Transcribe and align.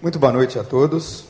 Muito 0.00 0.18
boa 0.18 0.32
noite 0.32 0.58
a 0.58 0.64
todos. 0.64 1.24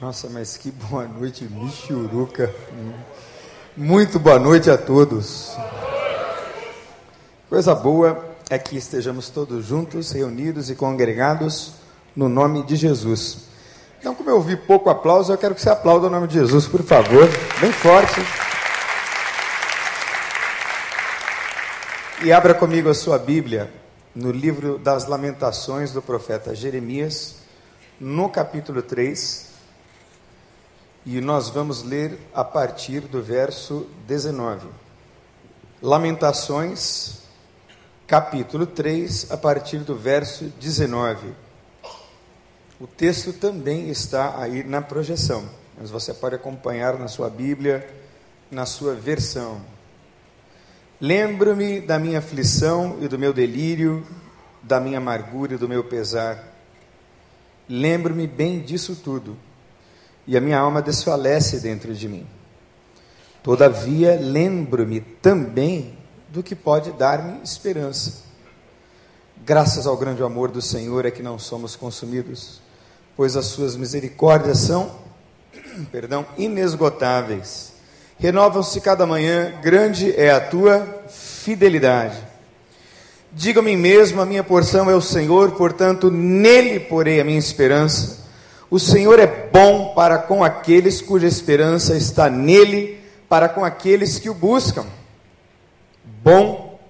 Nossa, 0.00 0.28
mas 0.28 0.56
que 0.56 0.70
boa 0.70 1.06
noite, 1.06 1.44
Michuruca. 1.44 2.54
Muito 3.76 4.20
boa 4.20 4.38
noite 4.38 4.70
a 4.70 4.76
todos. 4.76 5.56
Coisa 7.48 7.74
boa 7.74 8.24
é 8.48 8.58
que 8.58 8.76
estejamos 8.76 9.30
todos 9.30 9.64
juntos, 9.64 10.12
reunidos 10.12 10.70
e 10.70 10.74
congregados 10.74 11.72
no 12.14 12.28
nome 12.28 12.62
de 12.62 12.76
Jesus. 12.76 13.48
Então, 13.98 14.14
como 14.14 14.30
eu 14.30 14.36
ouvi 14.36 14.54
pouco 14.54 14.90
aplauso, 14.90 15.32
eu 15.32 15.38
quero 15.38 15.54
que 15.54 15.62
você 15.62 15.70
aplaude 15.70 16.06
o 16.06 16.10
nome 16.10 16.28
de 16.28 16.34
Jesus, 16.34 16.68
por 16.68 16.82
favor, 16.82 17.28
bem 17.60 17.72
forte. 17.72 18.20
E 22.22 22.30
abra 22.30 22.54
comigo 22.54 22.88
a 22.88 22.94
sua 22.94 23.18
Bíblia 23.18 23.83
no 24.14 24.30
livro 24.30 24.78
das 24.78 25.06
Lamentações 25.06 25.92
do 25.92 26.00
profeta 26.00 26.54
Jeremias, 26.54 27.36
no 27.98 28.28
capítulo 28.28 28.80
3. 28.80 29.52
E 31.04 31.20
nós 31.20 31.48
vamos 31.48 31.82
ler 31.82 32.18
a 32.32 32.44
partir 32.44 33.00
do 33.00 33.22
verso 33.22 33.86
19. 34.06 34.68
Lamentações, 35.82 37.18
capítulo 38.06 38.66
3, 38.66 39.30
a 39.30 39.36
partir 39.36 39.78
do 39.78 39.96
verso 39.96 40.44
19. 40.60 41.34
O 42.80 42.86
texto 42.86 43.32
também 43.32 43.90
está 43.90 44.40
aí 44.40 44.62
na 44.64 44.80
projeção, 44.80 45.48
mas 45.76 45.90
você 45.90 46.14
pode 46.14 46.36
acompanhar 46.36 46.98
na 46.98 47.08
sua 47.08 47.28
Bíblia, 47.28 47.86
na 48.50 48.64
sua 48.64 48.94
versão. 48.94 49.73
Lembro-me 51.06 51.82
da 51.82 51.98
minha 51.98 52.18
aflição 52.18 52.96
e 53.02 53.06
do 53.06 53.18
meu 53.18 53.30
delírio, 53.30 54.02
da 54.62 54.80
minha 54.80 54.96
amargura 54.96 55.52
e 55.52 55.58
do 55.58 55.68
meu 55.68 55.84
pesar. 55.84 56.42
Lembro-me 57.68 58.26
bem 58.26 58.62
disso 58.62 58.96
tudo, 58.96 59.36
e 60.26 60.34
a 60.34 60.40
minha 60.40 60.58
alma 60.58 60.80
desfalece 60.80 61.60
dentro 61.60 61.94
de 61.94 62.08
mim. 62.08 62.26
Todavia, 63.42 64.18
lembro-me 64.18 65.02
também 65.02 65.98
do 66.30 66.42
que 66.42 66.54
pode 66.54 66.90
dar-me 66.92 67.38
esperança. 67.44 68.22
Graças 69.44 69.86
ao 69.86 69.98
grande 69.98 70.22
amor 70.22 70.50
do 70.50 70.62
Senhor 70.62 71.04
é 71.04 71.10
que 71.10 71.22
não 71.22 71.38
somos 71.38 71.76
consumidos, 71.76 72.62
pois 73.14 73.36
as 73.36 73.44
suas 73.44 73.76
misericórdias 73.76 74.56
são, 74.56 74.90
perdão, 75.92 76.24
inesgotáveis 76.38 77.73
renovam-se 78.18 78.80
cada 78.80 79.06
manhã, 79.06 79.52
grande 79.62 80.14
é 80.16 80.30
a 80.30 80.40
tua 80.40 81.04
fidelidade. 81.08 82.16
Mim 83.62 83.76
mesmo: 83.76 84.20
a 84.20 84.26
minha 84.26 84.44
porção 84.44 84.90
é 84.90 84.94
o 84.94 85.00
Senhor, 85.00 85.52
portanto, 85.52 86.10
nele 86.10 86.80
porei 86.80 87.20
a 87.20 87.24
minha 87.24 87.38
esperança. 87.38 88.24
O 88.70 88.78
Senhor 88.78 89.18
é 89.18 89.26
bom 89.26 89.92
para 89.94 90.18
com 90.18 90.42
aqueles 90.42 91.00
cuja 91.00 91.26
esperança 91.26 91.96
está 91.96 92.28
nele, 92.30 93.00
para 93.28 93.48
com 93.48 93.64
aqueles 93.64 94.18
que 94.18 94.30
o 94.30 94.34
buscam. 94.34 94.86
Bom 96.22 96.80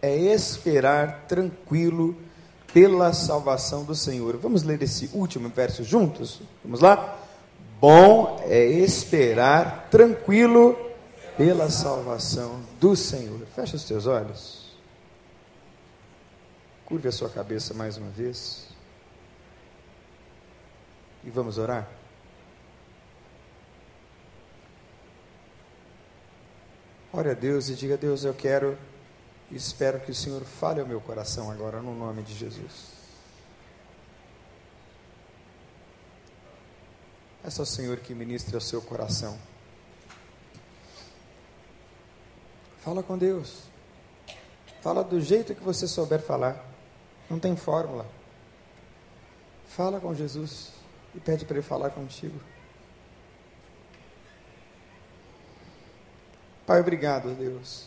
é 0.00 0.16
esperar 0.16 1.24
tranquilo 1.28 2.16
pela 2.72 3.12
salvação 3.12 3.84
do 3.84 3.94
Senhor. 3.94 4.36
Vamos 4.36 4.62
ler 4.62 4.82
esse 4.82 5.10
último 5.12 5.48
verso 5.48 5.82
juntos? 5.82 6.40
Vamos 6.64 6.80
lá? 6.80 7.18
Bom 7.80 8.42
é 8.44 8.64
esperar 8.64 9.88
tranquilo 9.88 10.76
pela 11.36 11.70
salvação 11.70 12.60
do 12.80 12.96
Senhor. 12.96 13.46
Feche 13.54 13.76
os 13.76 13.84
teus 13.84 14.06
olhos. 14.06 14.76
Curve 16.84 17.06
a 17.06 17.12
sua 17.12 17.28
cabeça 17.28 17.72
mais 17.74 17.96
uma 17.96 18.10
vez. 18.10 18.66
E 21.22 21.30
vamos 21.30 21.56
orar. 21.56 21.88
Ore 27.12 27.30
a 27.30 27.34
Deus 27.34 27.68
e 27.68 27.76
diga: 27.76 27.96
Deus, 27.96 28.24
eu 28.24 28.34
quero 28.34 28.76
e 29.50 29.56
espero 29.56 30.00
que 30.00 30.10
o 30.10 30.14
Senhor 30.14 30.42
fale 30.42 30.80
ao 30.80 30.86
meu 30.86 31.00
coração 31.00 31.50
agora, 31.50 31.80
no 31.80 31.94
nome 31.94 32.22
de 32.22 32.34
Jesus. 32.34 32.97
É 37.48 37.50
só 37.50 37.62
o 37.62 37.66
Senhor 37.66 37.96
que 38.00 38.14
ministre 38.14 38.54
ao 38.54 38.60
seu 38.60 38.82
coração. 38.82 39.38
Fala 42.84 43.02
com 43.02 43.16
Deus. 43.16 43.62
Fala 44.82 45.02
do 45.02 45.18
jeito 45.18 45.54
que 45.54 45.64
você 45.64 45.88
souber 45.88 46.20
falar. 46.20 46.62
Não 47.30 47.38
tem 47.38 47.56
fórmula. 47.56 48.04
Fala 49.66 49.98
com 49.98 50.14
Jesus 50.14 50.72
e 51.14 51.20
pede 51.20 51.46
para 51.46 51.56
Ele 51.56 51.66
falar 51.66 51.88
contigo. 51.88 52.38
Pai, 56.66 56.80
obrigado, 56.80 57.34
Deus, 57.34 57.86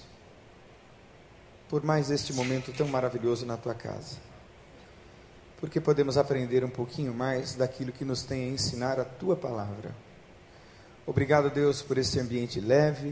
por 1.69 1.83
mais 1.83 2.09
este 2.09 2.33
momento 2.33 2.73
tão 2.73 2.87
maravilhoso 2.87 3.45
na 3.45 3.57
tua 3.57 3.75
casa 3.75 4.30
porque 5.61 5.79
podemos 5.79 6.17
aprender 6.17 6.65
um 6.65 6.69
pouquinho 6.69 7.13
mais 7.13 7.53
daquilo 7.53 7.91
que 7.91 8.03
nos 8.03 8.23
tem 8.23 8.45
a 8.45 8.47
ensinar 8.47 8.99
a 8.99 9.05
tua 9.05 9.35
palavra. 9.35 9.91
Obrigado, 11.05 11.51
Deus, 11.51 11.83
por 11.83 11.99
esse 11.99 12.19
ambiente 12.19 12.59
leve. 12.59 13.09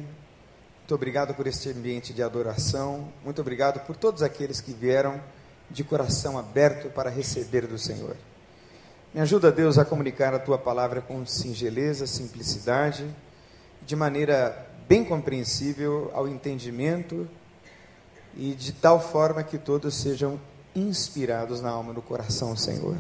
Muito 0.79 0.95
obrigado 0.95 1.35
por 1.35 1.45
este 1.45 1.69
ambiente 1.69 2.11
de 2.11 2.23
adoração. 2.23 3.13
Muito 3.23 3.39
obrigado 3.39 3.85
por 3.85 3.95
todos 3.95 4.23
aqueles 4.23 4.59
que 4.59 4.73
vieram 4.73 5.21
de 5.69 5.83
coração 5.83 6.39
aberto 6.39 6.89
para 6.89 7.11
receber 7.11 7.67
do 7.67 7.77
Senhor. 7.77 8.15
Me 9.13 9.21
ajuda, 9.21 9.51
Deus, 9.51 9.77
a 9.77 9.85
comunicar 9.85 10.33
a 10.33 10.39
tua 10.39 10.57
palavra 10.57 11.01
com 11.01 11.23
singeleza, 11.27 12.07
simplicidade, 12.07 13.05
de 13.85 13.95
maneira 13.95 14.67
bem 14.87 15.05
compreensível 15.05 16.09
ao 16.15 16.27
entendimento 16.27 17.29
e 18.35 18.55
de 18.55 18.71
tal 18.71 18.99
forma 18.99 19.43
que 19.43 19.59
todos 19.59 19.93
sejam 19.93 20.39
inspirados 20.75 21.61
na 21.61 21.69
alma 21.69 21.91
e 21.91 21.95
no 21.95 22.01
coração, 22.01 22.55
Senhor. 22.55 22.97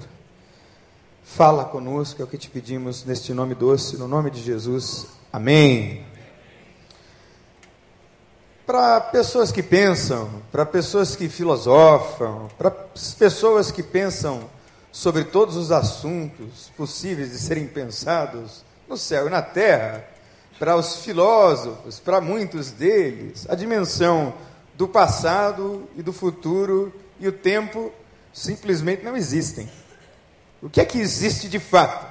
Fala 1.23 1.63
conosco, 1.65 2.21
é 2.21 2.25
o 2.25 2.27
que 2.27 2.37
te 2.37 2.49
pedimos 2.49 3.05
neste 3.05 3.33
nome 3.33 3.53
doce, 3.53 3.97
no 3.97 4.07
nome 4.07 4.31
de 4.31 4.41
Jesus. 4.41 5.07
Amém. 5.31 6.05
Para 8.65 8.99
pessoas 8.99 9.51
que 9.51 9.63
pensam, 9.63 10.29
para 10.51 10.65
pessoas 10.65 11.15
que 11.15 11.29
filosofam, 11.29 12.47
para 12.57 12.71
pessoas 12.71 13.71
que 13.71 13.83
pensam 13.83 14.49
sobre 14.91 15.23
todos 15.23 15.55
os 15.55 15.71
assuntos 15.71 16.71
possíveis 16.75 17.31
de 17.31 17.39
serem 17.39 17.67
pensados 17.67 18.63
no 18.87 18.97
céu 18.97 19.27
e 19.27 19.29
na 19.29 19.41
terra, 19.41 20.03
para 20.57 20.75
os 20.75 20.97
filósofos, 20.97 21.99
para 21.99 22.19
muitos 22.19 22.71
deles, 22.71 23.45
a 23.47 23.55
dimensão 23.55 24.33
do 24.75 24.87
passado 24.87 25.87
e 25.95 26.01
do 26.01 26.11
futuro 26.11 26.91
e 27.19 27.27
o 27.27 27.31
tempo 27.31 27.91
simplesmente 28.33 29.03
não 29.03 29.15
existem. 29.15 29.69
O 30.61 30.69
que 30.69 30.81
é 30.81 30.85
que 30.85 30.99
existe 30.99 31.47
de 31.47 31.59
fato? 31.59 32.07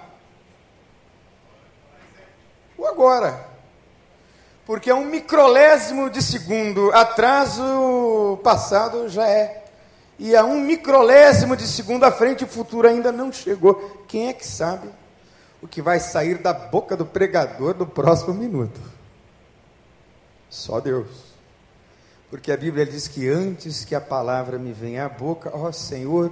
O 2.77 2.87
agora. 2.87 3.47
Porque 4.65 4.93
um 4.93 5.07
microlésimo 5.07 6.11
de 6.11 6.23
segundo 6.23 6.93
atrás, 6.93 7.59
o 7.59 8.39
passado 8.43 9.09
já 9.09 9.27
é. 9.27 9.65
E 10.19 10.37
a 10.37 10.45
um 10.45 10.61
microlésimo 10.61 11.57
de 11.57 11.67
segundo 11.67 12.05
à 12.05 12.13
frente, 12.13 12.45
o 12.45 12.49
futuro 12.49 12.89
ainda 12.89 13.11
não 13.11 13.33
chegou. 13.33 14.05
Quem 14.07 14.29
é 14.29 14.33
que 14.33 14.47
sabe 14.47 14.89
o 15.63 15.69
que 15.69 15.81
vai 15.81 16.01
sair 16.01 16.39
da 16.39 16.53
boca 16.53 16.97
do 16.97 17.07
pregador 17.07 17.75
no 17.77 17.87
próximo 17.87 18.35
minuto? 18.35 18.81
Só 20.51 20.81
Deus. 20.81 21.28
Porque 22.31 22.53
a 22.53 22.57
Bíblia 22.57 22.85
diz 22.85 23.09
que 23.09 23.29
antes 23.29 23.85
que 23.85 23.95
a 23.95 24.01
palavra 24.01 24.59
me 24.59 24.73
venha 24.73 25.07
à 25.07 25.09
boca, 25.09 25.51
ó 25.53 25.73
Senhor, 25.73 26.31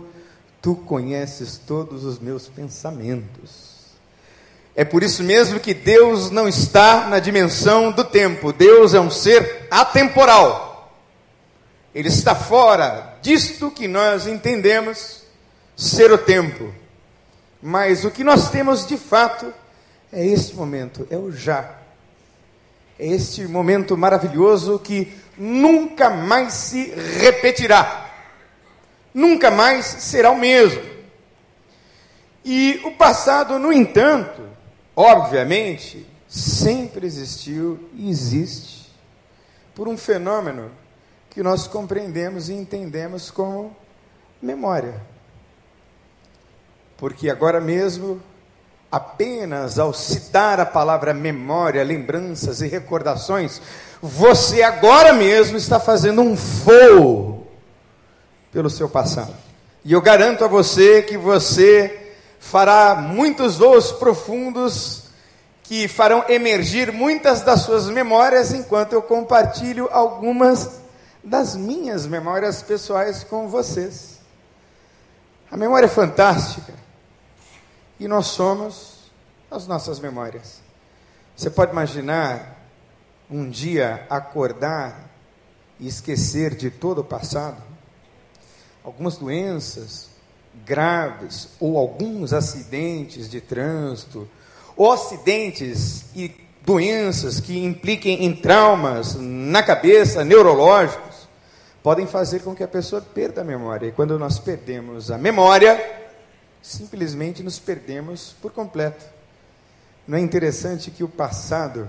tu 0.61 0.75
conheces 0.75 1.59
todos 1.67 2.05
os 2.05 2.19
meus 2.19 2.49
pensamentos. 2.49 3.77
É 4.75 4.85
por 4.85 5.03
isso 5.03 5.23
mesmo 5.23 5.59
que 5.59 5.73
Deus 5.73 6.31
não 6.31 6.47
está 6.47 7.09
na 7.09 7.19
dimensão 7.19 7.91
do 7.91 8.05
tempo. 8.05 8.53
Deus 8.53 8.93
é 8.93 9.01
um 9.01 9.11
ser 9.11 9.67
atemporal. 9.71 10.93
Ele 11.95 12.09
está 12.09 12.35
fora 12.35 13.17
disto 13.23 13.71
que 13.71 13.89
nós 13.89 14.27
entendemos 14.27 15.23
ser 15.75 16.13
o 16.13 16.19
tempo. 16.19 16.75
Mas 17.63 18.05
o 18.05 18.11
que 18.11 18.23
nós 18.23 18.51
temos 18.51 18.87
de 18.87 18.99
fato 18.99 19.51
é 20.13 20.27
este 20.27 20.55
momento, 20.55 21.07
é 21.11 21.17
o 21.17 21.33
já. 21.33 21.86
É 22.99 23.07
este 23.07 23.47
momento 23.47 23.97
maravilhoso 23.97 24.79
que 24.79 25.13
nunca 25.37 26.11
mais 26.11 26.53
se 26.55 26.91
repetirá. 27.21 28.11
Nunca 29.13 29.51
mais 29.51 29.85
será 29.85 30.31
o 30.31 30.39
mesmo. 30.39 30.83
E 32.45 32.81
o 32.85 32.93
passado, 32.93 33.59
no 33.59 33.73
entanto, 33.73 34.43
obviamente, 34.95 36.07
sempre 36.29 37.07
existiu 37.07 37.89
e 37.95 38.09
existe 38.09 38.93
por 39.75 39.89
um 39.89 39.97
fenômeno 39.97 40.71
que 41.31 41.43
nós 41.43 41.67
compreendemos 41.67 42.49
e 42.49 42.55
entendemos 42.55 43.31
como 43.31 43.77
memória. 44.41 45.03
porque 46.97 47.29
agora 47.29 47.61
mesmo, 47.61 48.23
apenas 48.91 49.79
ao 49.79 49.93
citar 49.93 50.61
a 50.61 50.67
palavra 50.67 51.13
memória, 51.13 51.83
lembranças 51.83 52.61
e 52.61 52.67
recordações, 52.67 53.61
você 54.01 54.63
agora 54.63 55.13
mesmo 55.13 55.57
está 55.57 55.81
fazendo 55.81 56.23
um 56.23 56.35
voo 56.35 57.47
pelo 58.53 58.71
seu 58.71 58.89
passado. 58.89 59.35
E 59.85 59.93
eu 59.93 60.01
garanto 60.01 60.45
a 60.45 60.49
você 60.49 61.03
que 61.03 61.17
você 61.17 62.15
fará 62.39 62.95
muitos 62.95 63.57
voos 63.57 63.93
profundos 63.93 65.05
que 65.63 65.89
farão 65.89 66.25
emergir 66.29 66.93
muitas 66.93 67.43
das 67.43 67.63
suas 67.63 67.89
memórias 67.89 68.53
enquanto 68.53 68.93
eu 68.93 69.03
compartilho 69.03 69.89
algumas 69.91 70.81
das 71.25 71.57
minhas 71.57 72.07
memórias 72.07 72.63
pessoais 72.63 73.25
com 73.25 73.49
vocês. 73.49 74.21
A 75.51 75.57
memória 75.57 75.87
é 75.87 75.89
fantástica 75.89 76.86
e 77.99 78.07
nós 78.07 78.27
somos 78.27 79.11
as 79.51 79.67
nossas 79.67 79.99
memórias. 80.01 80.61
Você 81.37 81.51
pode 81.51 81.73
imaginar 81.73 82.57
um 83.31 83.49
dia 83.49 84.07
acordar 84.09 85.11
e 85.79 85.87
esquecer 85.87 86.55
de 86.55 86.71
todo 86.71 87.01
o 87.01 87.05
passado? 87.05 87.63
Algumas 88.85 89.17
doenças 89.17 90.09
graves 90.65 91.49
ou 91.61 91.77
alguns 91.77 92.33
acidentes 92.33 93.29
de 93.29 93.41
trânsito 93.41 94.29
ou 94.77 94.91
acidentes 94.93 96.07
e 96.15 96.35
doenças 96.65 97.41
que 97.41 97.65
impliquem 97.65 98.25
em 98.25 98.35
traumas 98.35 99.15
na 99.15 99.63
cabeça, 99.63 100.25
neurológicos, 100.25 101.29
podem 101.83 102.07
fazer 102.07 102.41
com 102.41 102.55
que 102.55 102.63
a 102.63 102.69
pessoa 102.69 103.01
perda 103.01 103.43
a 103.43 103.45
memória. 103.45 103.87
E 103.87 103.93
quando 103.93 104.19
nós 104.19 104.39
perdemos 104.39 105.11
a 105.11 105.17
memória, 105.17 106.06
simplesmente 106.67 107.45
nos 107.45 107.61
perdemos 107.61 108.35
por 108.43 108.51
completo. 108.51 109.05
Não 110.07 110.19
é 110.19 110.21
interessante 110.21 110.91
que 110.91 111.05
o 111.05 111.09
passado 111.09 111.89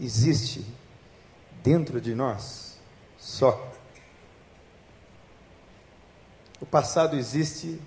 existe 0.00 0.66
dentro 1.62 2.00
de 2.00 2.12
nós 2.12 2.76
só. 3.16 3.72
O 6.60 6.66
passado 6.66 7.16
existe 7.16 7.80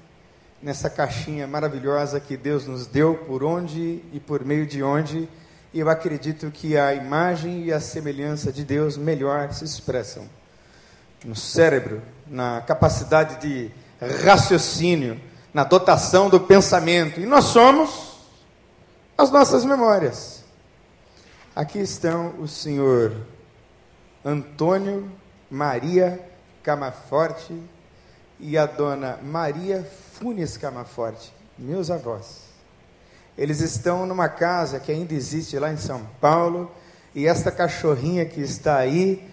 nessa 0.62 0.89
caixinha 0.89 1.45
maravilhosa 1.45 2.21
que 2.21 2.38
Deus 2.38 2.65
nos 2.65 2.88
deu, 2.88 3.15
por 3.27 3.44
onde 3.44 4.01
e 4.13 4.19
por 4.19 4.45
meio 4.45 4.65
de 4.65 4.81
onde, 4.81 5.27
e 5.74 5.80
eu 5.80 5.89
acredito 5.89 6.50
que 6.51 6.77
a 6.77 6.94
imagem 6.94 7.65
e 7.65 7.74
a 7.74 7.81
semelhança 7.81 8.51
de 8.51 8.63
Deus 8.63 8.95
melhor 8.95 9.54
se 9.54 9.65
expressam 9.65 10.27
no 11.25 11.36
cérebro, 11.36 12.01
na 12.25 12.62
capacidade 12.62 13.42
de 13.42 13.71
raciocínio, 14.24 15.19
na 15.57 15.63
dotação 15.63 16.30
do 16.30 16.39
pensamento, 16.39 17.19
e 17.19 17.25
nós 17.25 17.45
somos 17.45 18.19
as 19.18 19.31
nossas 19.31 19.65
memórias. 19.65 20.44
Aqui 21.56 21.80
estão 21.80 22.36
o 22.39 22.48
senhor 22.48 23.25
Antônio 24.24 25.12
Maria 25.50 26.24
Camaforte 26.62 27.59
e 28.39 28.56
a 28.56 28.68
dona 28.68 29.18
Maria 29.24 29.83
Funes 30.13 30.57
Camaforte, 30.57 31.33
meus 31.57 31.89
avós. 31.89 32.42
Eles 33.36 33.59
estão 33.59 34.06
numa 34.06 34.30
casa 34.30 34.80
que 34.80 34.92
ainda 34.92 35.15
existe 35.15 35.57
lá 35.57 35.74
em 35.74 35.77
São 35.77 36.06
Paulo, 36.21 36.71
e 37.15 37.25
esta 37.25 37.51
cachorrinha 37.51 38.25
que 38.25 38.42
está 38.42 38.77
aí 38.77 39.27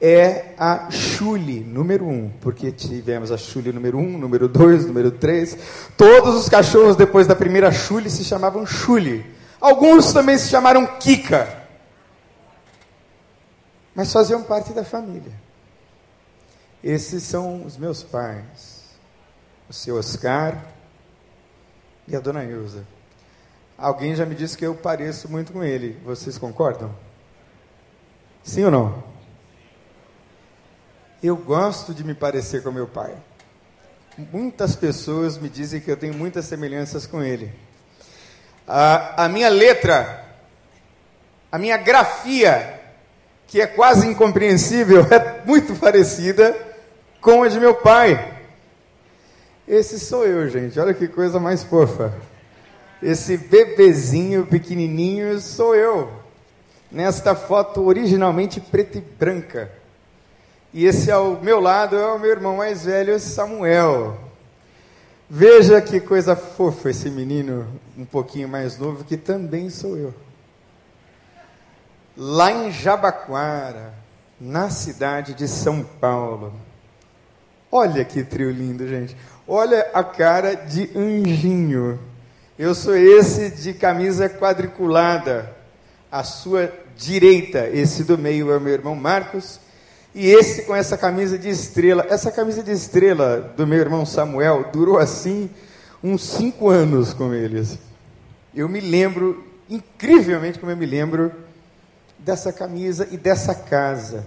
é 0.00 0.54
a 0.58 0.90
Chule 0.90 1.60
número 1.60 2.06
um, 2.06 2.30
porque 2.40 2.70
tivemos 2.70 3.32
a 3.32 3.36
Chule 3.36 3.72
número 3.72 3.98
um, 3.98 4.18
número 4.18 4.48
dois, 4.48 4.86
número 4.86 5.10
três. 5.10 5.56
Todos 5.96 6.34
os 6.34 6.48
cachorros 6.48 6.96
depois 6.96 7.26
da 7.26 7.34
primeira 7.34 7.72
Chule 7.72 8.08
se 8.08 8.24
chamavam 8.24 8.66
Chule. 8.66 9.24
Alguns 9.60 10.12
também 10.12 10.38
se 10.38 10.48
chamaram 10.48 10.86
Kika. 10.98 11.66
Mas 13.94 14.12
faziam 14.12 14.42
parte 14.42 14.72
da 14.72 14.84
família. 14.84 15.32
Esses 16.82 17.24
são 17.24 17.64
os 17.64 17.76
meus 17.76 18.02
pais 18.04 18.78
o 19.68 19.72
seu 19.72 19.96
Oscar 19.96 20.64
e 22.06 22.16
a 22.16 22.20
dona 22.20 22.42
Ilza. 22.44 22.86
Alguém 23.76 24.14
já 24.14 24.24
me 24.24 24.34
disse 24.34 24.56
que 24.56 24.66
eu 24.66 24.74
pareço 24.74 25.30
muito 25.30 25.52
com 25.52 25.62
ele. 25.62 26.00
Vocês 26.04 26.38
concordam? 26.38 26.94
Sim 28.42 28.64
ou 28.64 28.70
não? 28.70 29.04
Eu 31.20 31.36
gosto 31.36 31.92
de 31.92 32.04
me 32.04 32.14
parecer 32.14 32.62
com 32.62 32.70
meu 32.70 32.86
pai. 32.86 33.12
Muitas 34.32 34.76
pessoas 34.76 35.36
me 35.36 35.48
dizem 35.48 35.80
que 35.80 35.90
eu 35.90 35.96
tenho 35.96 36.14
muitas 36.14 36.44
semelhanças 36.44 37.06
com 37.06 37.22
ele. 37.22 37.52
A, 38.66 39.24
a 39.24 39.28
minha 39.28 39.48
letra, 39.48 40.24
a 41.50 41.58
minha 41.58 41.76
grafia, 41.76 42.80
que 43.48 43.60
é 43.60 43.66
quase 43.66 44.06
incompreensível, 44.06 45.06
é 45.10 45.42
muito 45.44 45.74
parecida 45.74 46.56
com 47.20 47.42
a 47.42 47.48
de 47.48 47.58
meu 47.58 47.74
pai. 47.74 48.38
Esse 49.66 49.98
sou 49.98 50.24
eu, 50.24 50.48
gente. 50.48 50.78
Olha 50.78 50.94
que 50.94 51.08
coisa 51.08 51.40
mais 51.40 51.64
fofa. 51.64 52.14
Esse 53.02 53.36
bebezinho 53.36 54.46
pequenininho 54.46 55.40
sou 55.40 55.74
eu. 55.74 56.12
Nesta 56.92 57.34
foto 57.34 57.82
originalmente 57.82 58.60
preta 58.60 58.98
e 58.98 59.00
branca. 59.00 59.78
E 60.72 60.84
esse 60.84 61.10
ao 61.10 61.40
meu 61.40 61.60
lado 61.60 61.96
é 61.96 62.12
o 62.12 62.18
meu 62.18 62.30
irmão 62.30 62.56
mais 62.56 62.84
velho, 62.84 63.18
Samuel. 63.18 64.18
Veja 65.30 65.80
que 65.80 66.00
coisa 66.00 66.34
fofa 66.34 66.90
esse 66.90 67.10
menino 67.10 67.66
um 67.96 68.04
pouquinho 68.04 68.48
mais 68.48 68.78
novo, 68.78 69.04
que 69.04 69.16
também 69.16 69.70
sou 69.70 69.96
eu. 69.96 70.14
Lá 72.16 72.50
em 72.50 72.70
Jabaquara, 72.70 73.94
na 74.40 74.70
cidade 74.70 75.34
de 75.34 75.48
São 75.48 75.82
Paulo. 75.82 76.52
Olha 77.70 78.04
que 78.04 78.22
trio 78.24 78.50
lindo, 78.50 78.88
gente. 78.88 79.16
Olha 79.46 79.90
a 79.92 80.02
cara 80.02 80.54
de 80.54 80.90
anjinho. 80.96 81.98
Eu 82.58 82.74
sou 82.74 82.96
esse 82.96 83.50
de 83.50 83.74
camisa 83.74 84.28
quadriculada. 84.28 85.54
A 86.10 86.22
sua 86.22 86.72
direita, 86.96 87.68
esse 87.68 88.02
do 88.02 88.16
meio 88.16 88.50
é 88.50 88.56
o 88.56 88.60
meu 88.60 88.72
irmão 88.72 88.94
Marcos. 88.94 89.60
E 90.14 90.26
esse 90.26 90.62
com 90.62 90.74
essa 90.74 90.96
camisa 90.96 91.38
de 91.38 91.48
estrela. 91.48 92.06
Essa 92.08 92.30
camisa 92.30 92.62
de 92.62 92.72
estrela 92.72 93.52
do 93.56 93.66
meu 93.66 93.78
irmão 93.78 94.06
Samuel 94.06 94.70
durou 94.72 94.98
assim 94.98 95.50
uns 96.02 96.22
cinco 96.22 96.68
anos 96.68 97.12
com 97.12 97.34
eles. 97.34 97.78
Eu 98.54 98.68
me 98.68 98.80
lembro, 98.80 99.44
incrivelmente 99.68 100.58
como 100.58 100.72
eu 100.72 100.76
me 100.76 100.86
lembro, 100.86 101.32
dessa 102.18 102.52
camisa 102.52 103.06
e 103.10 103.16
dessa 103.16 103.54
casa. 103.54 104.26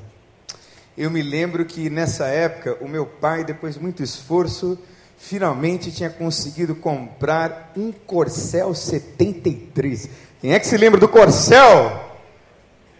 Eu 0.97 1.09
me 1.09 1.21
lembro 1.21 1.65
que 1.65 1.89
nessa 1.89 2.25
época 2.27 2.77
o 2.81 2.87
meu 2.87 3.05
pai, 3.05 3.43
depois 3.43 3.75
de 3.75 3.81
muito 3.81 4.03
esforço, 4.03 4.77
finalmente 5.17 5.91
tinha 5.91 6.09
conseguido 6.09 6.75
comprar 6.75 7.71
um 7.75 7.91
Corcel 7.91 8.73
73. 8.73 10.09
Quem 10.41 10.53
é 10.53 10.59
que 10.59 10.67
se 10.67 10.77
lembra 10.77 10.99
do 10.99 11.07
Corcel? 11.07 12.10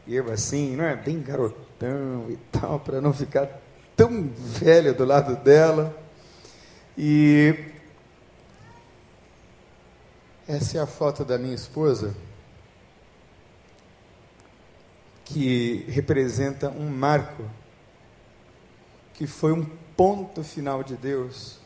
e 0.07 0.17
eu 0.17 0.33
assim, 0.33 0.75
não 0.75 0.85
é 0.85 0.97
bem 0.97 1.21
garotão 1.21 2.25
e 2.31 2.39
tal, 2.51 2.81
para 2.81 2.99
não 2.99 3.13
ficar 3.13 3.61
tão 3.95 4.27
velho 4.35 4.95
do 4.95 5.05
lado 5.05 5.37
dela. 5.37 5.95
E 6.97 7.55
essa 10.49 10.79
é 10.79 10.81
a 10.81 10.87
foto 10.87 11.27
da 11.27 11.37
minha 11.37 11.55
esposa 11.55 12.15
que 15.27 15.85
representa 15.89 16.71
um 16.71 16.89
marco, 16.89 17.43
que 19.13 19.27
foi 19.27 19.53
um 19.53 19.67
ponto 19.97 20.43
final 20.45 20.85
de 20.85 20.97
Deus, 20.97 21.59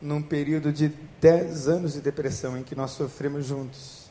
num 0.00 0.22
período 0.22 0.72
de 0.72 0.92
dez 1.20 1.66
anos 1.66 1.94
de 1.94 2.00
depressão 2.00 2.56
em 2.56 2.62
que 2.62 2.74
nós 2.74 2.92
sofremos 2.92 3.44
juntos. 3.44 4.06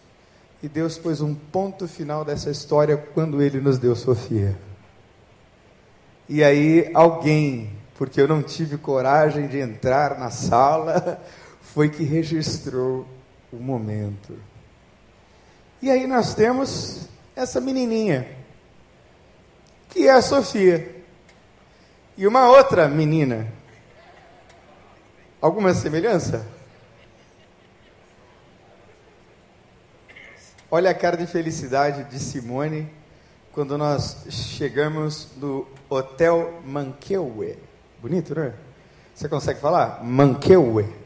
E 0.62 0.68
Deus 0.68 0.98
pôs 0.98 1.22
um 1.22 1.34
ponto 1.34 1.88
final 1.88 2.26
dessa 2.26 2.52
história 2.52 2.98
quando 2.98 3.42
Ele 3.42 3.62
nos 3.62 3.80
deu 3.80 3.96
Sofia. 3.96 4.58
E 6.28 6.44
aí 6.44 6.92
alguém, 6.94 7.72
porque 7.98 8.20
eu 8.20 8.28
não 8.28 8.44
tive 8.44 8.78
coragem 8.78 9.48
de 9.48 9.60
entrar 9.60 10.20
na 10.20 10.30
sala, 10.30 11.24
foi 11.62 11.88
que 11.88 12.04
registrou 12.04 13.08
o 13.54 13.58
momento. 13.58 14.34
E 15.82 15.90
aí 15.90 16.06
nós 16.06 16.34
temos 16.34 17.08
essa 17.36 17.60
menininha, 17.60 18.28
que 19.90 20.08
é 20.08 20.12
a 20.12 20.22
Sofia. 20.22 20.96
E 22.18 22.26
uma 22.26 22.50
outra 22.50 22.88
menina. 22.88 23.52
Alguma 25.42 25.74
semelhança? 25.74 26.48
Olha 30.72 30.90
a 30.90 30.94
cara 30.94 31.18
de 31.18 31.28
felicidade 31.28 32.06
de 32.06 32.20
Simone 32.20 32.90
quando 33.52 33.78
nós 33.78 34.26
chegamos 34.30 35.30
no 35.38 35.68
Hotel 35.90 36.62
Manqueue. 36.66 37.58
Bonito, 38.02 38.34
né? 38.34 38.54
Você 39.14 39.30
consegue 39.30 39.60
falar? 39.60 40.04
Manqueue. 40.04 41.05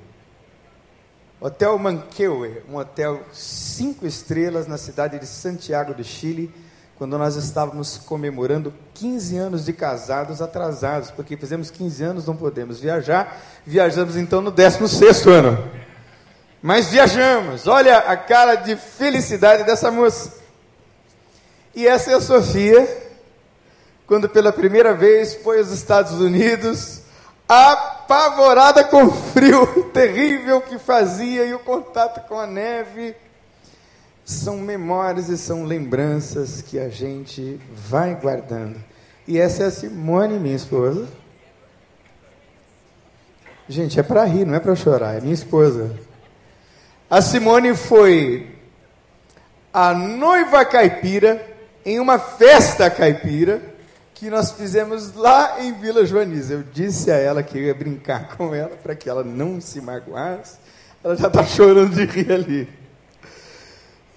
Hotel 1.41 1.79
Manqueue, 1.79 2.61
um 2.69 2.75
hotel 2.75 3.21
cinco 3.31 4.05
estrelas 4.05 4.67
na 4.67 4.77
cidade 4.77 5.17
de 5.17 5.25
Santiago 5.25 5.93
do 5.93 6.03
Chile, 6.03 6.53
quando 6.97 7.17
nós 7.17 7.37
estávamos 7.37 7.97
comemorando 7.97 8.73
15 8.95 9.37
anos 9.37 9.63
de 9.63 9.71
casados 9.71 10.41
atrasados, 10.41 11.11
porque 11.11 11.37
fizemos 11.37 11.71
15 11.71 12.03
anos, 12.03 12.27
não 12.27 12.35
podemos 12.35 12.81
viajar, 12.81 13.41
viajamos 13.65 14.17
então 14.17 14.41
no 14.41 14.51
16 14.51 15.27
ano. 15.27 15.71
Mas 16.61 16.89
viajamos, 16.89 17.67
olha 17.67 17.99
a 17.99 18.17
cara 18.17 18.55
de 18.55 18.75
felicidade 18.75 19.63
dessa 19.63 19.89
moça. 19.89 20.33
E 21.73 21.87
essa 21.87 22.11
é 22.11 22.15
a 22.15 22.21
Sofia, 22.21 22.85
quando 24.05 24.27
pela 24.27 24.51
primeira 24.51 24.93
vez 24.93 25.35
foi 25.35 25.59
aos 25.59 25.71
Estados 25.71 26.19
Unidos, 26.19 26.99
apavorada 28.09 28.83
com 28.83 29.03
o 29.03 29.11
frio 29.11 29.83
terrível 29.93 30.59
que 30.61 30.79
fazia 30.79 31.45
e 31.45 31.53
o 31.53 31.59
contato 31.59 32.27
com 32.27 32.39
a 32.39 32.47
neve. 32.47 33.15
São 34.25 34.57
memórias 34.57 35.29
e 35.29 35.37
são 35.37 35.63
lembranças 35.63 36.63
que 36.63 36.79
a 36.79 36.89
gente 36.89 37.59
vai 37.71 38.15
guardando. 38.15 38.83
E 39.27 39.37
essa 39.37 39.63
é 39.63 39.65
a 39.67 39.71
Simone, 39.71 40.39
minha 40.39 40.55
esposa. 40.55 41.07
Gente, 43.67 43.99
é 43.99 44.03
para 44.03 44.23
rir, 44.23 44.45
não 44.45 44.55
é 44.55 44.59
para 44.59 44.75
chorar, 44.75 45.15
é 45.15 45.21
minha 45.21 45.33
esposa. 45.33 45.95
A 47.07 47.21
Simone 47.21 47.75
foi 47.75 48.55
a 49.71 49.93
noiva 49.93 50.65
caipira 50.65 51.45
em 51.85 51.99
uma 51.99 52.17
festa 52.17 52.89
caipira 52.89 53.61
que 54.19 54.29
nós 54.29 54.51
fizemos 54.51 55.13
lá 55.13 55.61
em 55.63 55.71
Vila 55.71 56.05
Joaniza. 56.05 56.55
Eu 56.55 56.63
disse 56.63 57.09
a 57.09 57.15
ela 57.15 57.41
que 57.41 57.57
ia 57.57 57.73
brincar 57.73 58.35
com 58.35 58.53
ela 58.53 58.75
para 58.75 58.93
que 58.93 59.09
ela 59.09 59.23
não 59.23 59.61
se 59.61 59.79
magoasse. 59.79 60.57
Ela 61.01 61.15
já 61.15 61.27
está 61.27 61.45
chorando 61.45 61.95
de 61.95 62.03
rir 62.03 62.29
ali. 62.29 62.69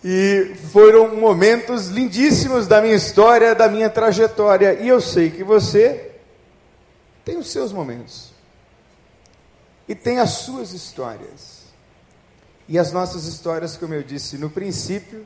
E 0.02 0.56
foram 0.72 1.14
momentos 1.14 1.86
lindíssimos 1.86 2.66
da 2.66 2.82
minha 2.82 2.96
história, 2.96 3.54
da 3.54 3.68
minha 3.68 3.88
trajetória. 3.88 4.74
E 4.74 4.88
eu 4.88 5.00
sei 5.00 5.30
que 5.30 5.44
você 5.44 6.10
tem 7.24 7.38
os 7.38 7.52
seus 7.52 7.72
momentos. 7.72 8.32
E 9.86 9.94
tem 9.94 10.18
as 10.18 10.30
suas 10.30 10.72
histórias. 10.72 11.62
E 12.68 12.76
as 12.76 12.90
nossas 12.90 13.26
histórias, 13.26 13.76
como 13.76 13.94
eu 13.94 14.02
disse 14.02 14.36
no 14.36 14.50
princípio, 14.50 15.24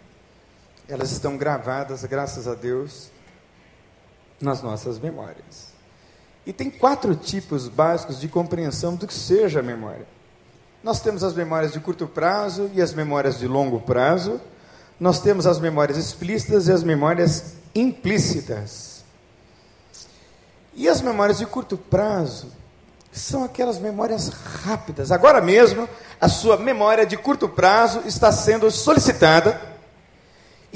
elas 0.87 1.13
estão 1.13 1.39
gravadas, 1.39 2.05
graças 2.05 2.47
a 2.47 2.55
Deus, 2.55 3.11
nas 4.41 4.63
nossas 4.63 4.99
memórias. 4.99 5.75
E 6.45 6.53
tem 6.53 6.71
quatro 6.71 7.15
tipos 7.17 7.69
básicos 7.69 8.21
de 8.21 8.29
compreensão 8.29 8.95
do 8.95 9.07
que 9.07 9.15
seja 9.15 9.61
a 9.61 9.63
memória. 9.63 10.07
Nós 10.83 11.01
temos 11.01 11.25
as 11.25 11.35
memórias 11.35 11.73
de 11.73 11.81
curto 11.81 12.07
prazo 12.07 12.71
e 12.73 12.81
as 12.81 12.95
memórias 12.95 13.39
de 13.39 13.49
longo 13.49 13.81
prazo. 13.81 14.41
Nós 15.01 15.21
temos 15.21 15.47
as 15.47 15.59
memórias 15.59 15.99
explícitas 15.99 16.69
e 16.69 16.73
as 16.73 16.85
memórias 16.85 17.55
implícitas. 17.75 19.05
E 20.75 20.89
as 20.89 21.01
memórias 21.01 21.39
de 21.39 21.47
curto 21.47 21.77
prazo 21.77 22.53
são 23.11 23.43
aquelas 23.43 23.79
memórias 23.79 24.29
rápidas. 24.29 25.11
Agora 25.11 25.41
mesmo, 25.41 25.89
a 26.21 26.29
sua 26.29 26.57
memória 26.57 27.05
de 27.05 27.17
curto 27.17 27.49
prazo 27.49 28.03
está 28.07 28.31
sendo 28.31 28.71
solicitada 28.71 29.76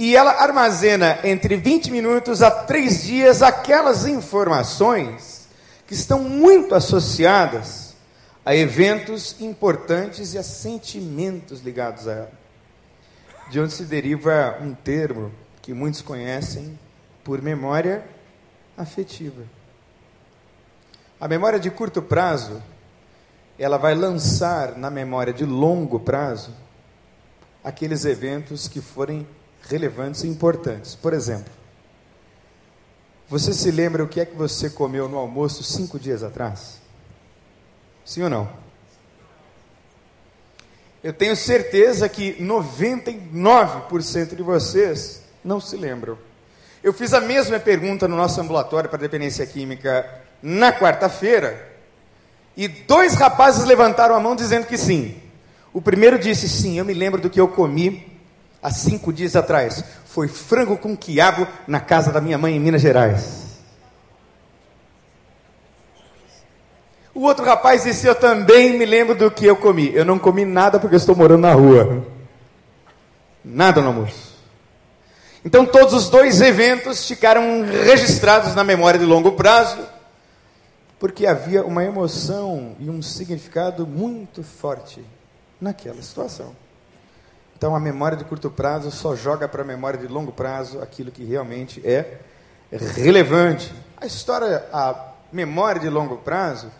e 0.00 0.16
ela 0.16 0.30
armazena 0.42 1.18
entre 1.24 1.58
20 1.58 1.90
minutos 1.90 2.40
a 2.40 2.50
3 2.50 3.02
dias 3.02 3.42
aquelas 3.42 4.06
informações 4.06 5.46
que 5.86 5.92
estão 5.92 6.24
muito 6.24 6.74
associadas 6.74 7.94
a 8.42 8.56
eventos 8.56 9.38
importantes 9.42 10.32
e 10.32 10.38
a 10.38 10.42
sentimentos 10.42 11.60
ligados 11.60 12.08
a 12.08 12.12
ela. 12.12 12.32
De 13.50 13.60
onde 13.60 13.74
se 13.74 13.84
deriva 13.84 14.56
um 14.62 14.72
termo 14.72 15.30
que 15.60 15.74
muitos 15.74 16.00
conhecem 16.00 16.78
por 17.22 17.42
memória 17.42 18.02
afetiva. 18.78 19.42
A 21.20 21.28
memória 21.28 21.60
de 21.60 21.70
curto 21.70 22.00
prazo, 22.00 22.62
ela 23.58 23.76
vai 23.76 23.94
lançar 23.94 24.78
na 24.78 24.88
memória 24.88 25.34
de 25.34 25.44
longo 25.44 26.00
prazo 26.00 26.54
aqueles 27.62 28.06
eventos 28.06 28.66
que 28.66 28.80
forem 28.80 29.28
relevantes 29.70 30.24
e 30.24 30.28
importantes. 30.28 30.94
Por 30.94 31.12
exemplo, 31.12 31.52
você 33.28 33.52
se 33.52 33.70
lembra 33.70 34.02
o 34.02 34.08
que 34.08 34.20
é 34.20 34.26
que 34.26 34.34
você 34.34 34.68
comeu 34.68 35.08
no 35.08 35.16
almoço 35.16 35.62
cinco 35.62 35.98
dias 35.98 36.22
atrás? 36.22 36.80
Sim 38.04 38.24
ou 38.24 38.30
não? 38.30 38.50
Eu 41.02 41.12
tenho 41.12 41.36
certeza 41.36 42.08
que 42.08 42.34
99% 42.42 44.34
de 44.34 44.42
vocês 44.42 45.22
não 45.44 45.60
se 45.60 45.76
lembram. 45.76 46.18
Eu 46.82 46.92
fiz 46.92 47.14
a 47.14 47.20
mesma 47.20 47.58
pergunta 47.60 48.08
no 48.08 48.16
nosso 48.16 48.40
ambulatório 48.40 48.90
para 48.90 48.98
dependência 48.98 49.46
química 49.46 50.22
na 50.42 50.72
quarta-feira 50.72 51.68
e 52.56 52.66
dois 52.66 53.14
rapazes 53.14 53.64
levantaram 53.64 54.14
a 54.14 54.20
mão 54.20 54.34
dizendo 54.34 54.66
que 54.66 54.76
sim. 54.76 55.16
O 55.72 55.80
primeiro 55.80 56.18
disse: 56.18 56.48
Sim, 56.48 56.78
eu 56.78 56.84
me 56.84 56.92
lembro 56.92 57.20
do 57.20 57.30
que 57.30 57.40
eu 57.40 57.48
comi 57.48 58.09
há 58.62 58.70
cinco 58.70 59.12
dias 59.12 59.36
atrás. 59.36 59.82
Foi 60.04 60.28
frango 60.28 60.76
com 60.76 60.96
quiabo 60.96 61.46
na 61.66 61.80
casa 61.80 62.12
da 62.12 62.20
minha 62.20 62.38
mãe 62.38 62.56
em 62.56 62.60
Minas 62.60 62.82
Gerais. 62.82 63.50
O 67.14 67.22
outro 67.22 67.44
rapaz 67.44 67.84
disse: 67.84 68.06
Eu 68.06 68.14
também 68.14 68.78
me 68.78 68.84
lembro 68.84 69.14
do 69.14 69.30
que 69.30 69.46
eu 69.46 69.56
comi. 69.56 69.94
Eu 69.94 70.04
não 70.04 70.18
comi 70.18 70.44
nada 70.44 70.78
porque 70.78 70.96
estou 70.96 71.14
morando 71.14 71.42
na 71.42 71.52
rua. 71.52 72.06
Nada 73.44 73.80
no 73.80 73.88
almoço. 73.88 74.30
Então, 75.44 75.64
todos 75.64 75.94
os 75.94 76.10
dois 76.10 76.40
eventos 76.40 77.06
ficaram 77.06 77.62
registrados 77.62 78.54
na 78.54 78.62
memória 78.62 79.00
de 79.00 79.06
longo 79.06 79.32
prazo, 79.32 79.78
porque 80.98 81.26
havia 81.26 81.64
uma 81.64 81.82
emoção 81.82 82.76
e 82.78 82.90
um 82.90 83.00
significado 83.00 83.86
muito 83.86 84.42
forte 84.42 85.02
naquela 85.58 86.02
situação. 86.02 86.54
Então 87.60 87.76
a 87.76 87.78
memória 87.78 88.16
de 88.16 88.24
curto 88.24 88.50
prazo 88.50 88.90
só 88.90 89.14
joga 89.14 89.46
para 89.46 89.60
a 89.60 89.66
memória 89.66 90.00
de 90.00 90.06
longo 90.06 90.32
prazo 90.32 90.80
aquilo 90.80 91.10
que 91.10 91.22
realmente 91.22 91.86
é 91.86 92.18
relevante. 92.72 93.70
A 93.98 94.06
história, 94.06 94.64
a 94.72 95.12
memória 95.30 95.78
de 95.78 95.90
longo 95.90 96.16
prazo 96.16 96.72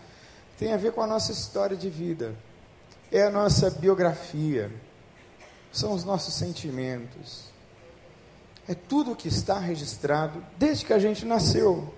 tem 0.57 0.73
a 0.73 0.77
ver 0.77 0.91
com 0.91 1.03
a 1.03 1.05
nossa 1.05 1.31
história 1.31 1.77
de 1.77 1.87
vida. 1.87 2.33
É 3.11 3.21
a 3.21 3.29
nossa 3.29 3.69
biografia. 3.69 4.71
São 5.71 5.93
os 5.93 6.03
nossos 6.03 6.33
sentimentos. 6.33 7.43
É 8.67 8.73
tudo 8.73 9.11
o 9.11 9.15
que 9.15 9.27
está 9.27 9.59
registrado 9.59 10.43
desde 10.57 10.83
que 10.83 10.93
a 10.93 10.99
gente 10.99 11.27
nasceu. 11.27 11.93